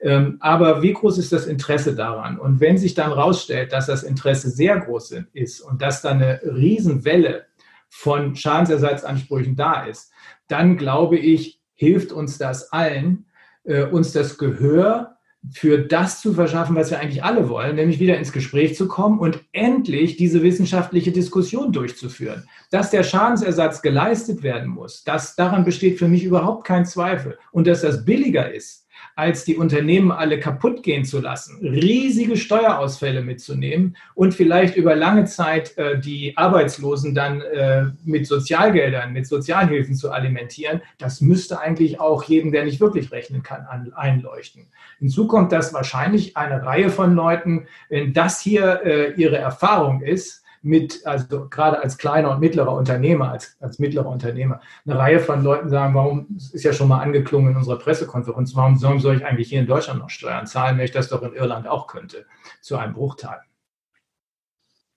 Ähm, 0.00 0.36
aber 0.40 0.82
wie 0.82 0.92
groß 0.92 1.16
ist 1.18 1.32
das 1.32 1.46
Interesse 1.46 1.94
daran? 1.94 2.38
Und 2.38 2.60
wenn 2.60 2.76
sich 2.76 2.94
dann 2.94 3.08
herausstellt, 3.08 3.72
dass 3.72 3.86
das 3.86 4.02
Interesse 4.02 4.50
sehr 4.50 4.78
groß 4.78 5.14
ist 5.32 5.60
und 5.60 5.80
dass 5.80 6.02
da 6.02 6.10
eine 6.10 6.40
Riesenwelle 6.44 7.46
von 7.88 8.36
Schadensersatzansprüchen 8.36 9.56
da 9.56 9.84
ist, 9.84 10.12
dann 10.48 10.76
glaube 10.76 11.16
ich, 11.16 11.60
hilft 11.74 12.12
uns 12.12 12.36
das 12.38 12.72
allen, 12.72 13.26
äh, 13.66 13.84
uns 13.84 14.12
das 14.12 14.38
Gehör 14.38 15.16
für 15.52 15.78
das 15.78 16.20
zu 16.20 16.32
verschaffen, 16.32 16.74
was 16.74 16.90
wir 16.90 16.98
eigentlich 16.98 17.22
alle 17.22 17.48
wollen, 17.48 17.76
nämlich 17.76 18.00
wieder 18.00 18.18
ins 18.18 18.32
Gespräch 18.32 18.74
zu 18.74 18.88
kommen 18.88 19.18
und 19.18 19.44
endlich 19.52 20.16
diese 20.16 20.42
wissenschaftliche 20.42 21.12
Diskussion 21.12 21.72
durchzuführen. 21.72 22.48
Dass 22.70 22.90
der 22.90 23.04
Schadensersatz 23.04 23.82
geleistet 23.82 24.42
werden 24.42 24.68
muss, 24.68 25.04
das, 25.04 25.36
daran 25.36 25.64
besteht 25.64 25.98
für 25.98 26.08
mich 26.08 26.24
überhaupt 26.24 26.66
kein 26.66 26.84
Zweifel. 26.84 27.38
Und 27.52 27.66
dass 27.66 27.82
das 27.82 28.04
billiger 28.04 28.52
ist, 28.52 28.85
als 29.16 29.44
die 29.44 29.56
Unternehmen 29.56 30.12
alle 30.12 30.38
kaputt 30.38 30.82
gehen 30.82 31.06
zu 31.06 31.20
lassen, 31.20 31.58
riesige 31.66 32.36
Steuerausfälle 32.36 33.22
mitzunehmen 33.22 33.96
und 34.14 34.34
vielleicht 34.34 34.76
über 34.76 34.94
lange 34.94 35.24
Zeit 35.24 35.76
äh, 35.78 35.98
die 35.98 36.36
Arbeitslosen 36.36 37.14
dann 37.14 37.40
äh, 37.40 37.86
mit 38.04 38.26
Sozialgeldern, 38.26 39.14
mit 39.14 39.26
Sozialhilfen 39.26 39.94
zu 39.94 40.12
alimentieren, 40.12 40.82
das 40.98 41.22
müsste 41.22 41.58
eigentlich 41.58 41.98
auch 41.98 42.24
jedem, 42.24 42.52
der 42.52 42.66
nicht 42.66 42.78
wirklich 42.78 43.10
rechnen 43.10 43.42
kann, 43.42 43.62
an, 43.62 43.90
einleuchten. 43.94 44.66
Hinzu 44.98 45.26
kommt, 45.26 45.50
dass 45.50 45.72
wahrscheinlich 45.72 46.36
eine 46.36 46.62
Reihe 46.62 46.90
von 46.90 47.14
Leuten, 47.14 47.66
wenn 47.88 48.12
das 48.12 48.40
hier 48.40 48.82
äh, 48.84 49.12
ihre 49.14 49.38
Erfahrung 49.38 50.02
ist, 50.02 50.44
mit, 50.62 51.06
also 51.06 51.48
gerade 51.48 51.82
als 51.82 51.98
kleiner 51.98 52.30
und 52.30 52.40
mittlerer 52.40 52.72
Unternehmer, 52.72 53.30
als, 53.30 53.56
als 53.60 53.78
mittlerer 53.78 54.08
Unternehmer, 54.08 54.60
eine 54.84 54.98
Reihe 54.98 55.20
von 55.20 55.42
Leuten 55.42 55.68
sagen, 55.68 55.94
warum, 55.94 56.26
es 56.36 56.50
ist 56.52 56.64
ja 56.64 56.72
schon 56.72 56.88
mal 56.88 57.00
angeklungen 57.00 57.52
in 57.52 57.56
unserer 57.56 57.78
Pressekonferenz, 57.78 58.54
warum 58.54 58.78
soll 58.78 59.16
ich 59.16 59.24
eigentlich 59.24 59.48
hier 59.48 59.60
in 59.60 59.66
Deutschland 59.66 60.00
noch 60.00 60.10
Steuern 60.10 60.46
zahlen, 60.46 60.78
wenn 60.78 60.84
ich 60.84 60.92
das 60.92 61.08
doch 61.08 61.22
in 61.22 61.34
Irland 61.34 61.68
auch 61.68 61.86
könnte, 61.86 62.26
zu 62.60 62.76
einem 62.76 62.94
Bruchteil. 62.94 63.40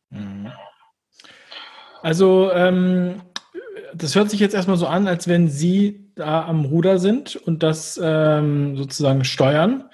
Mhm. 0.09 0.51
Also, 2.01 2.51
ähm, 2.53 3.21
das 3.93 4.15
hört 4.15 4.29
sich 4.29 4.39
jetzt 4.39 4.55
erstmal 4.55 4.77
so 4.77 4.87
an, 4.87 5.07
als 5.07 5.27
wenn 5.27 5.47
Sie 5.47 6.11
da 6.15 6.45
am 6.45 6.65
Ruder 6.65 6.99
sind 6.99 7.35
und 7.35 7.63
das 7.63 7.99
ähm, 8.01 8.77
sozusagen 8.77 9.23
steuern. 9.23 9.89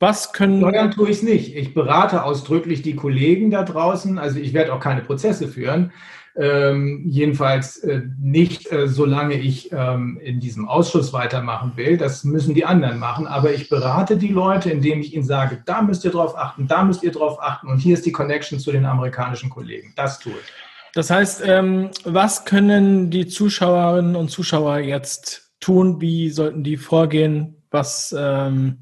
Was 0.00 0.32
können. 0.32 0.60
Steuern 0.60 0.90
tue 0.90 1.10
ich 1.10 1.18
es 1.18 1.22
nicht. 1.22 1.54
Ich 1.54 1.74
berate 1.74 2.24
ausdrücklich 2.24 2.80
die 2.80 2.96
Kollegen 2.96 3.50
da 3.50 3.62
draußen. 3.62 4.18
Also 4.18 4.40
ich 4.40 4.54
werde 4.54 4.72
auch 4.72 4.80
keine 4.80 5.02
Prozesse 5.02 5.46
führen. 5.46 5.92
Ähm, 6.36 7.04
jedenfalls 7.06 7.78
äh, 7.78 8.00
nicht, 8.18 8.72
äh, 8.72 8.88
solange 8.88 9.34
ich 9.34 9.70
ähm, 9.72 10.18
in 10.22 10.40
diesem 10.40 10.66
Ausschuss 10.68 11.12
weitermachen 11.12 11.72
will. 11.76 11.98
Das 11.98 12.24
müssen 12.24 12.54
die 12.54 12.64
anderen 12.64 12.98
machen. 12.98 13.26
Aber 13.26 13.52
ich 13.52 13.68
berate 13.68 14.16
die 14.16 14.28
Leute, 14.28 14.70
indem 14.70 15.00
ich 15.00 15.12
ihnen 15.12 15.24
sage, 15.24 15.62
da 15.66 15.82
müsst 15.82 16.04
ihr 16.06 16.12
drauf 16.12 16.34
achten, 16.34 16.66
da 16.66 16.82
müsst 16.82 17.02
ihr 17.02 17.12
drauf 17.12 17.42
achten. 17.42 17.68
Und 17.68 17.78
hier 17.78 17.92
ist 17.92 18.06
die 18.06 18.12
Connection 18.12 18.58
zu 18.58 18.72
den 18.72 18.86
amerikanischen 18.86 19.50
Kollegen. 19.50 19.92
Das 19.96 20.18
tue 20.18 20.32
ich. 20.32 20.52
Das 20.94 21.10
heißt, 21.10 21.42
ähm, 21.44 21.90
was 22.04 22.46
können 22.46 23.10
die 23.10 23.26
Zuschauerinnen 23.26 24.16
und 24.16 24.30
Zuschauer 24.30 24.78
jetzt 24.78 25.52
tun? 25.60 26.00
Wie 26.00 26.30
sollten 26.30 26.64
die 26.64 26.78
vorgehen? 26.78 27.59
Was, 27.70 28.14
ähm, 28.18 28.78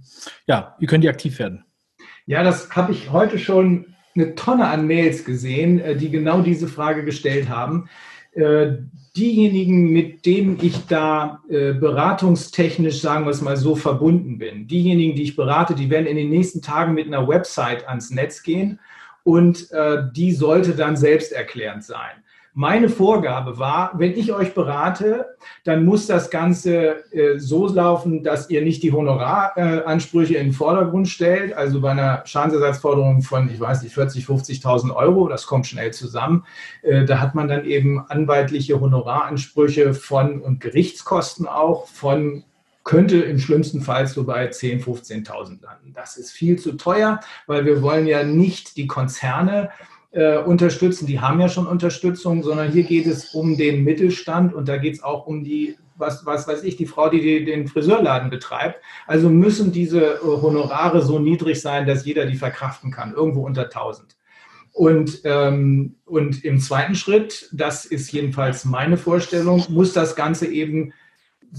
ja, 0.46 0.74
wie 0.78 0.86
können 0.86 1.02
die 1.02 1.08
aktiv 1.08 1.38
werden? 1.38 1.64
Ja, 2.26 2.42
das 2.42 2.70
habe 2.70 2.92
ich 2.92 3.10
heute 3.10 3.38
schon 3.38 3.94
eine 4.14 4.34
Tonne 4.34 4.66
an 4.66 4.86
Mails 4.86 5.24
gesehen, 5.24 5.80
äh, 5.80 5.96
die 5.96 6.10
genau 6.10 6.42
diese 6.42 6.68
Frage 6.68 7.04
gestellt 7.04 7.48
haben. 7.48 7.88
Äh, 8.32 8.78
diejenigen, 9.16 9.90
mit 9.90 10.26
denen 10.26 10.58
ich 10.60 10.86
da 10.86 11.40
äh, 11.48 11.72
beratungstechnisch, 11.72 13.00
sagen 13.00 13.24
wir 13.24 13.30
es 13.30 13.40
mal 13.40 13.56
so, 13.56 13.74
verbunden 13.74 14.38
bin, 14.38 14.66
diejenigen, 14.66 15.16
die 15.16 15.22
ich 15.22 15.36
berate, 15.36 15.74
die 15.74 15.90
werden 15.90 16.06
in 16.06 16.16
den 16.16 16.30
nächsten 16.30 16.62
Tagen 16.62 16.94
mit 16.94 17.06
einer 17.06 17.26
Website 17.26 17.88
ans 17.88 18.10
Netz 18.10 18.42
gehen 18.42 18.78
und 19.24 19.68
die 20.16 20.32
sollte 20.32 20.74
dann 20.74 20.96
selbsterklärend 20.96 21.84
sein. 21.84 22.24
Meine 22.60 22.88
Vorgabe 22.88 23.60
war, 23.60 23.92
wenn 23.98 24.18
ich 24.18 24.32
euch 24.32 24.52
berate, 24.52 25.36
dann 25.62 25.84
muss 25.84 26.08
das 26.08 26.28
Ganze 26.28 27.04
äh, 27.12 27.38
so 27.38 27.68
laufen, 27.68 28.24
dass 28.24 28.50
ihr 28.50 28.62
nicht 28.62 28.82
die 28.82 28.90
Honoraransprüche 28.90 30.34
in 30.34 30.48
den 30.48 30.52
Vordergrund 30.52 31.06
stellt. 31.06 31.52
Also 31.52 31.80
bei 31.80 31.92
einer 31.92 32.26
Schadensersatzforderung 32.26 33.22
von, 33.22 33.48
ich 33.48 33.60
weiß 33.60 33.84
nicht, 33.84 33.94
40, 33.94 34.24
50.000 34.24 34.92
Euro, 34.92 35.28
das 35.28 35.46
kommt 35.46 35.68
schnell 35.68 35.92
zusammen. 35.92 36.46
Äh, 36.82 37.04
da 37.04 37.20
hat 37.20 37.36
man 37.36 37.46
dann 37.46 37.64
eben 37.64 38.04
anwaltliche 38.08 38.80
Honoraransprüche 38.80 39.94
von 39.94 40.40
und 40.40 40.60
Gerichtskosten 40.60 41.46
auch 41.46 41.86
von 41.86 42.42
könnte 42.82 43.18
im 43.18 43.38
schlimmsten 43.38 43.82
Fall 43.82 44.08
so 44.08 44.24
bei 44.24 44.48
10.000, 44.48 44.82
15.000 45.28 45.62
landen. 45.62 45.92
Das 45.94 46.16
ist 46.16 46.32
viel 46.32 46.58
zu 46.58 46.72
teuer, 46.72 47.20
weil 47.46 47.66
wir 47.66 47.82
wollen 47.82 48.08
ja 48.08 48.24
nicht 48.24 48.76
die 48.76 48.88
Konzerne 48.88 49.70
äh, 50.10 50.38
unterstützen. 50.38 51.06
Die 51.06 51.20
haben 51.20 51.40
ja 51.40 51.48
schon 51.48 51.66
Unterstützung, 51.66 52.42
sondern 52.42 52.72
hier 52.72 52.84
geht 52.84 53.06
es 53.06 53.34
um 53.34 53.56
den 53.56 53.84
Mittelstand 53.84 54.54
und 54.54 54.68
da 54.68 54.76
geht 54.76 54.94
es 54.94 55.02
auch 55.02 55.26
um 55.26 55.44
die, 55.44 55.76
was, 55.96 56.24
was 56.24 56.48
weiß 56.48 56.62
ich, 56.62 56.76
die 56.76 56.86
Frau, 56.86 57.08
die, 57.08 57.20
die 57.20 57.44
den 57.44 57.68
Friseurladen 57.68 58.30
betreibt. 58.30 58.80
Also 59.06 59.28
müssen 59.28 59.72
diese 59.72 60.00
äh, 60.00 60.20
Honorare 60.22 61.02
so 61.02 61.18
niedrig 61.18 61.60
sein, 61.60 61.86
dass 61.86 62.06
jeder 62.06 62.26
die 62.26 62.36
verkraften 62.36 62.90
kann, 62.90 63.12
irgendwo 63.12 63.44
unter 63.44 63.64
1000. 63.64 64.16
Und, 64.72 65.22
ähm, 65.24 65.96
und 66.04 66.44
im 66.44 66.60
zweiten 66.60 66.94
Schritt, 66.94 67.48
das 67.52 67.84
ist 67.84 68.12
jedenfalls 68.12 68.64
meine 68.64 68.96
Vorstellung, 68.96 69.64
muss 69.68 69.92
das 69.92 70.14
Ganze 70.14 70.46
eben 70.46 70.92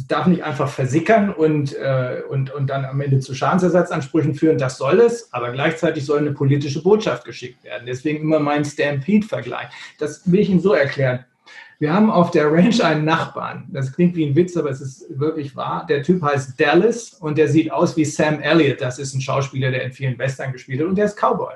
darf 0.07 0.27
nicht 0.27 0.43
einfach 0.43 0.69
versickern 0.69 1.31
und, 1.31 1.75
äh, 1.75 2.21
und, 2.29 2.51
und 2.51 2.67
dann 2.67 2.85
am 2.85 3.01
Ende 3.01 3.19
zu 3.19 3.33
Schadensersatzansprüchen 3.33 4.35
führen. 4.35 4.57
Das 4.57 4.77
soll 4.77 4.99
es, 4.99 5.33
aber 5.33 5.51
gleichzeitig 5.51 6.05
soll 6.05 6.19
eine 6.19 6.31
politische 6.31 6.83
Botschaft 6.83 7.25
geschickt 7.25 7.63
werden. 7.63 7.85
Deswegen 7.85 8.21
immer 8.21 8.39
mein 8.39 8.65
Stampede-Vergleich. 8.65 9.67
Das 9.97 10.31
will 10.31 10.41
ich 10.41 10.49
Ihnen 10.49 10.61
so 10.61 10.73
erklären. 10.73 11.25
Wir 11.79 11.93
haben 11.93 12.11
auf 12.11 12.31
der 12.31 12.51
Range 12.51 12.83
einen 12.83 13.05
Nachbarn. 13.05 13.65
Das 13.69 13.93
klingt 13.93 14.15
wie 14.15 14.25
ein 14.25 14.35
Witz, 14.35 14.57
aber 14.57 14.69
es 14.69 14.81
ist 14.81 15.05
wirklich 15.17 15.55
wahr. 15.55 15.85
Der 15.87 16.03
Typ 16.03 16.21
heißt 16.21 16.59
Dallas 16.59 17.13
und 17.13 17.37
der 17.37 17.47
sieht 17.47 17.71
aus 17.71 17.95
wie 17.95 18.03
Sam 18.03 18.41
Elliott. 18.41 18.81
Das 18.81 18.99
ist 18.99 19.13
ein 19.13 19.21
Schauspieler, 19.21 19.71
der 19.71 19.83
in 19.83 19.93
vielen 19.93 20.17
Western 20.17 20.51
gespielt 20.51 20.81
hat 20.81 20.87
und 20.87 20.97
der 20.97 21.05
ist 21.05 21.15
Cowboy 21.15 21.55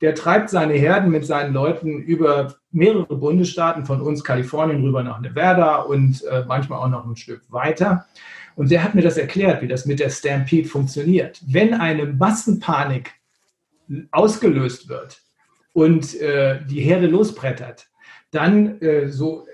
der 0.00 0.14
treibt 0.14 0.50
seine 0.50 0.74
Herden 0.74 1.10
mit 1.10 1.26
seinen 1.26 1.52
Leuten 1.52 2.00
über 2.02 2.56
mehrere 2.70 3.16
Bundesstaaten 3.16 3.86
von 3.86 4.00
uns, 4.00 4.22
Kalifornien 4.24 4.82
rüber 4.82 5.02
nach 5.02 5.20
Nevada 5.20 5.76
und 5.76 6.24
äh, 6.24 6.44
manchmal 6.46 6.80
auch 6.80 6.88
noch 6.88 7.06
ein 7.06 7.16
Stück 7.16 7.42
weiter. 7.48 8.06
Und 8.54 8.70
der 8.70 8.82
hat 8.82 8.94
mir 8.94 9.02
das 9.02 9.18
erklärt, 9.18 9.62
wie 9.62 9.68
das 9.68 9.86
mit 9.86 10.00
der 10.00 10.10
Stampede 10.10 10.68
funktioniert. 10.68 11.40
Wenn 11.46 11.74
eine 11.74 12.06
Massenpanik 12.06 13.12
ausgelöst 14.10 14.88
wird 14.88 15.22
und 15.72 16.18
äh, 16.20 16.60
die 16.64 16.80
Herde 16.80 17.06
losbrettert, 17.06 17.86
dann, 18.30 18.80
äh, 18.80 19.08
so 19.08 19.46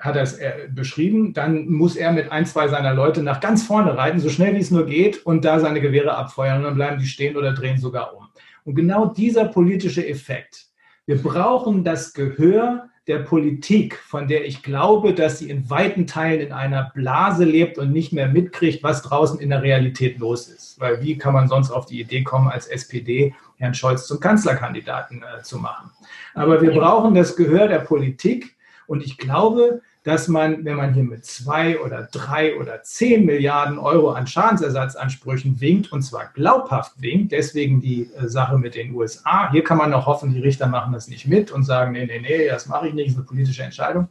hat 0.00 0.16
er 0.16 0.22
es 0.22 0.34
äh, 0.38 0.68
beschrieben, 0.74 1.32
dann 1.32 1.68
muss 1.68 1.96
er 1.96 2.12
mit 2.12 2.30
ein, 2.32 2.44
zwei 2.44 2.68
seiner 2.68 2.92
Leute 2.92 3.22
nach 3.22 3.40
ganz 3.40 3.62
vorne 3.62 3.96
reiten, 3.96 4.20
so 4.20 4.28
schnell 4.28 4.54
wie 4.54 4.60
es 4.60 4.70
nur 4.70 4.84
geht, 4.84 5.24
und 5.24 5.44
da 5.44 5.60
seine 5.60 5.80
Gewehre 5.80 6.14
abfeuern. 6.16 6.58
Und 6.58 6.64
dann 6.64 6.74
bleiben 6.74 6.98
die 6.98 7.06
stehen 7.06 7.36
oder 7.36 7.52
drehen 7.52 7.78
sogar 7.78 8.16
um. 8.16 8.28
Und 8.64 8.74
genau 8.74 9.06
dieser 9.06 9.46
politische 9.46 10.06
Effekt, 10.06 10.66
wir 11.06 11.20
brauchen 11.20 11.84
das 11.84 12.12
Gehör 12.12 12.88
der 13.08 13.18
Politik, 13.18 13.96
von 13.96 14.28
der 14.28 14.46
ich 14.46 14.62
glaube, 14.62 15.12
dass 15.12 15.40
sie 15.40 15.50
in 15.50 15.68
weiten 15.68 16.06
Teilen 16.06 16.40
in 16.40 16.52
einer 16.52 16.92
Blase 16.94 17.44
lebt 17.44 17.76
und 17.76 17.90
nicht 17.90 18.12
mehr 18.12 18.28
mitkriegt, 18.28 18.84
was 18.84 19.02
draußen 19.02 19.40
in 19.40 19.50
der 19.50 19.62
Realität 19.62 20.18
los 20.20 20.46
ist. 20.46 20.78
Weil 20.78 21.02
wie 21.02 21.18
kann 21.18 21.34
man 21.34 21.48
sonst 21.48 21.72
auf 21.72 21.86
die 21.86 22.00
Idee 22.00 22.22
kommen, 22.22 22.48
als 22.48 22.68
SPD 22.68 23.34
Herrn 23.56 23.74
Scholz 23.74 24.06
zum 24.06 24.20
Kanzlerkandidaten 24.20 25.22
äh, 25.22 25.42
zu 25.42 25.58
machen? 25.58 25.90
Aber 26.34 26.62
wir 26.62 26.70
brauchen 26.70 27.14
das 27.14 27.34
Gehör 27.34 27.66
der 27.66 27.80
Politik. 27.80 28.56
Und 28.86 29.02
ich 29.02 29.18
glaube, 29.18 29.80
dass 30.04 30.26
man, 30.26 30.64
wenn 30.64 30.76
man 30.76 30.94
hier 30.94 31.04
mit 31.04 31.24
zwei 31.24 31.78
oder 31.80 32.08
drei 32.10 32.58
oder 32.58 32.82
zehn 32.82 33.24
Milliarden 33.24 33.78
Euro 33.78 34.10
an 34.10 34.26
Schadensersatzansprüchen 34.26 35.60
winkt, 35.60 35.92
und 35.92 36.02
zwar 36.02 36.26
glaubhaft 36.34 37.00
winkt, 37.00 37.32
deswegen 37.32 37.80
die 37.80 38.10
äh, 38.14 38.28
Sache 38.28 38.58
mit 38.58 38.74
den 38.74 38.94
USA, 38.94 39.50
hier 39.52 39.62
kann 39.62 39.78
man 39.78 39.90
noch 39.90 40.06
hoffen, 40.06 40.34
die 40.34 40.40
Richter 40.40 40.66
machen 40.66 40.92
das 40.92 41.08
nicht 41.08 41.26
mit 41.28 41.52
und 41.52 41.62
sagen, 41.62 41.92
nee, 41.92 42.06
nee, 42.06 42.20
nee, 42.20 42.48
das 42.48 42.66
mache 42.66 42.88
ich 42.88 42.94
nicht, 42.94 43.08
das 43.08 43.12
ist 43.12 43.18
eine 43.18 43.26
politische 43.26 43.62
Entscheidung. 43.62 44.08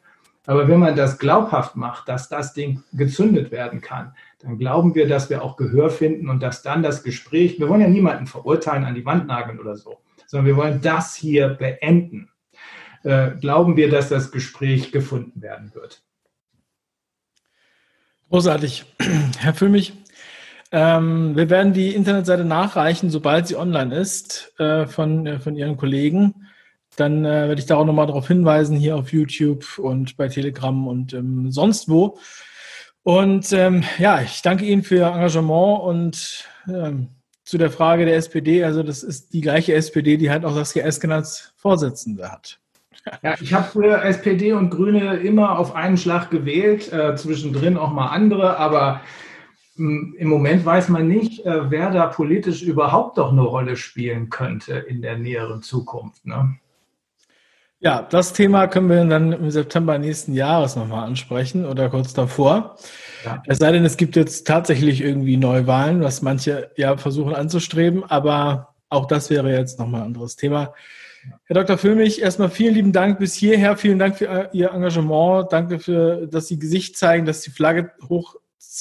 Aber 0.47 0.67
wenn 0.67 0.79
man 0.79 0.95
das 0.95 1.19
glaubhaft 1.19 1.75
macht, 1.75 2.09
dass 2.09 2.29
das 2.29 2.53
Ding 2.53 2.83
gezündet 2.93 3.51
werden 3.51 3.81
kann, 3.81 4.13
dann 4.39 4.57
glauben 4.57 4.95
wir, 4.95 5.07
dass 5.07 5.29
wir 5.29 5.43
auch 5.43 5.55
Gehör 5.55 5.91
finden 5.91 6.29
und 6.29 6.41
dass 6.41 6.63
dann 6.63 6.81
das 6.81 7.03
Gespräch, 7.03 7.59
wir 7.59 7.69
wollen 7.69 7.81
ja 7.81 7.87
niemanden 7.87 8.25
verurteilen, 8.25 8.85
an 8.85 8.95
die 8.95 9.05
Wand 9.05 9.27
nageln 9.27 9.59
oder 9.59 9.75
so, 9.75 9.99
sondern 10.25 10.47
wir 10.47 10.55
wollen 10.55 10.81
das 10.81 11.15
hier 11.15 11.49
beenden 11.49 12.30
äh, 13.03 13.31
glauben 13.31 13.75
wir, 13.75 13.89
dass 13.89 14.09
das 14.09 14.31
Gespräch 14.31 14.91
gefunden 14.91 15.41
werden 15.41 15.73
wird. 15.73 16.01
Großartig. 18.29 18.85
Herr 19.39 19.53
Füllmich, 19.53 19.93
ähm, 20.71 21.35
wir 21.35 21.49
werden 21.49 21.73
die 21.73 21.93
Internetseite 21.93 22.45
nachreichen, 22.45 23.09
sobald 23.09 23.47
sie 23.47 23.57
online 23.57 23.93
ist, 23.93 24.53
äh, 24.57 24.87
von, 24.87 25.27
äh, 25.27 25.39
von 25.39 25.57
Ihren 25.57 25.75
Kollegen. 25.75 26.47
Dann 26.95 27.25
äh, 27.25 27.49
werde 27.49 27.59
ich 27.59 27.65
da 27.65 27.75
auch 27.75 27.85
nochmal 27.85 28.07
darauf 28.07 28.27
hinweisen, 28.27 28.77
hier 28.77 28.95
auf 28.95 29.11
YouTube 29.11 29.79
und 29.79 30.15
bei 30.15 30.29
Telegram 30.29 30.87
und 30.87 31.13
ähm, 31.13 31.51
sonst 31.51 31.89
wo. 31.89 32.17
Und 33.03 33.51
ähm, 33.51 33.83
ja, 33.97 34.21
ich 34.21 34.41
danke 34.41 34.63
Ihnen 34.63 34.83
für 34.83 34.95
Ihr 34.95 35.07
Engagement 35.07 35.81
und 35.81 36.45
ähm, 36.67 37.09
zu 37.43 37.57
der 37.57 37.71
Frage 37.71 38.05
der 38.05 38.15
SPD. 38.15 38.63
Also 38.63 38.81
das 38.81 39.03
ist 39.03 39.33
die 39.33 39.41
gleiche 39.41 39.73
SPD, 39.73 40.15
die 40.15 40.29
halt 40.29 40.45
auch 40.45 40.55
GS 40.55 41.03
als 41.05 41.53
Vorsitzende 41.57 42.31
hat. 42.31 42.60
Ja, 43.21 43.35
ich 43.39 43.53
habe 43.53 43.65
früher 43.65 44.03
SPD 44.03 44.53
und 44.53 44.69
Grüne 44.69 45.17
immer 45.17 45.57
auf 45.57 45.75
einen 45.75 45.97
Schlag 45.97 46.29
gewählt, 46.29 46.91
äh, 46.93 47.15
zwischendrin 47.15 47.77
auch 47.77 47.91
mal 47.91 48.07
andere, 48.07 48.57
aber 48.57 49.01
mh, 49.75 49.89
hm, 49.89 50.15
im 50.17 50.27
Moment 50.27 50.65
weiß 50.65 50.89
man 50.89 51.07
nicht, 51.07 51.45
äh, 51.45 51.71
wer 51.71 51.91
da 51.91 52.07
politisch 52.07 52.61
überhaupt 52.61 53.17
doch 53.17 53.31
eine 53.31 53.41
Rolle 53.41 53.75
spielen 53.75 54.29
könnte 54.29 54.73
in 54.73 55.01
der 55.01 55.17
näheren 55.17 55.61
Zukunft. 55.61 56.25
Ne? 56.25 56.57
Ja, 57.83 58.03
das 58.03 58.33
Thema 58.33 58.67
können 58.67 58.89
wir 58.89 59.03
dann 59.05 59.31
im 59.31 59.49
September 59.49 59.97
nächsten 59.97 60.35
Jahres 60.35 60.75
nochmal 60.75 61.07
ansprechen 61.07 61.65
oder 61.65 61.89
kurz 61.89 62.13
davor. 62.13 62.75
Ja. 63.25 63.41
Es 63.47 63.57
sei 63.57 63.71
denn, 63.71 63.83
es 63.83 63.97
gibt 63.97 64.15
jetzt 64.15 64.45
tatsächlich 64.45 65.01
irgendwie 65.01 65.35
Neuwahlen, 65.35 66.03
was 66.03 66.21
manche 66.21 66.69
ja 66.77 66.95
versuchen 66.97 67.33
anzustreben, 67.33 68.03
aber 68.03 68.75
auch 68.89 69.07
das 69.07 69.31
wäre 69.31 69.51
jetzt 69.51 69.79
nochmal 69.79 70.01
ein 70.01 70.07
anderes 70.07 70.35
Thema. 70.35 70.75
Herr 71.45 71.53
Dr. 71.53 71.77
Füllmich, 71.77 72.21
erstmal 72.21 72.49
vielen 72.49 72.73
lieben 72.73 72.91
Dank 72.93 73.19
bis 73.19 73.33
hierher. 73.33 73.77
Vielen 73.77 73.99
Dank 73.99 74.17
für 74.17 74.27
äh, 74.27 74.47
Ihr 74.53 74.71
Engagement. 74.71 75.51
Danke 75.51 75.79
für, 75.79 76.27
dass 76.27 76.47
Sie 76.47 76.57
Gesicht 76.57 76.97
zeigen, 76.97 77.25
dass 77.25 77.41
Sie 77.41 77.51
Flagge 77.51 77.91
hoch 78.07 78.35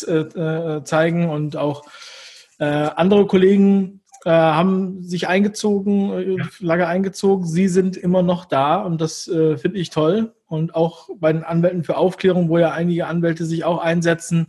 äh, 0.06 0.20
äh, 0.20 0.84
zeigen 0.84 1.28
und 1.28 1.56
auch 1.56 1.84
äh, 2.58 2.64
andere 2.64 3.26
Kollegen 3.26 4.02
äh, 4.24 4.30
haben 4.30 5.02
sich 5.02 5.26
eingezogen, 5.28 6.38
ja. 6.38 6.44
Flagge 6.44 6.86
eingezogen. 6.86 7.46
Sie 7.46 7.68
sind 7.68 7.96
immer 7.96 8.22
noch 8.22 8.44
da 8.44 8.76
und 8.82 9.00
das 9.00 9.24
finde 9.24 9.78
ich 9.78 9.90
toll. 9.90 10.34
Und 10.46 10.74
auch 10.74 11.08
bei 11.16 11.32
den 11.32 11.44
Anwälten 11.44 11.84
für 11.84 11.96
Aufklärung, 11.96 12.48
wo 12.48 12.58
ja 12.58 12.72
einige 12.72 13.06
Anwälte 13.06 13.46
sich 13.46 13.64
auch 13.64 13.78
einsetzen, 13.78 14.48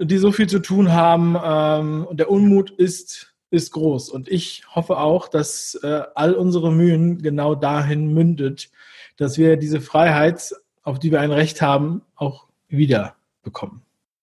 die 0.00 0.18
so 0.18 0.32
viel 0.32 0.48
zu 0.48 0.60
tun 0.60 0.92
haben. 0.92 1.36
Ähm, 1.42 2.06
und 2.06 2.20
der 2.20 2.30
Unmut 2.30 2.70
ist 2.70 3.34
ist 3.50 3.72
groß. 3.72 4.10
Und 4.10 4.28
ich 4.28 4.64
hoffe 4.74 4.98
auch, 4.98 5.28
dass 5.28 5.78
äh, 5.82 6.02
all 6.14 6.34
unsere 6.34 6.72
Mühen 6.72 7.22
genau 7.22 7.54
dahin 7.54 8.12
mündet, 8.12 8.70
dass 9.16 9.38
wir 9.38 9.56
diese 9.56 9.80
Freiheit, 9.80 10.54
auf 10.82 10.98
die 10.98 11.10
wir 11.10 11.20
ein 11.20 11.32
Recht 11.32 11.62
haben, 11.62 12.02
auch 12.14 12.46
wieder 12.68 13.16
bekommen. 13.42 13.82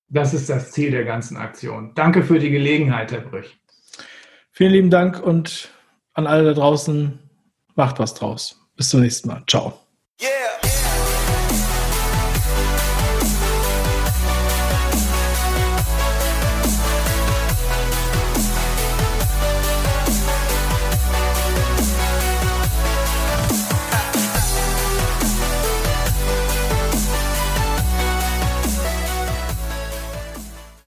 Das 0.09 0.34
ist 0.34 0.49
das 0.49 0.71
Ziel 0.71 0.91
der 0.91 1.03
ganzen 1.03 1.38
Aktion. 1.38 1.91
Danke 1.95 2.23
für 2.23 2.39
die 2.39 2.51
Gelegenheit, 2.51 3.11
Herr 3.11 3.21
Brüch. 3.21 3.57
Vielen 4.51 4.71
lieben 4.71 4.89
Dank 4.89 5.21
und 5.21 5.69
an 6.13 6.28
alle 6.28 6.45
da 6.45 6.53
draußen, 6.53 7.19
macht 7.76 7.99
was 7.99 8.13
draus. 8.13 8.61
Bis 8.78 8.89
zum 8.89 9.01
nächsten 9.01 9.28
Mal. 9.28 9.43
Ciao. 9.47 9.84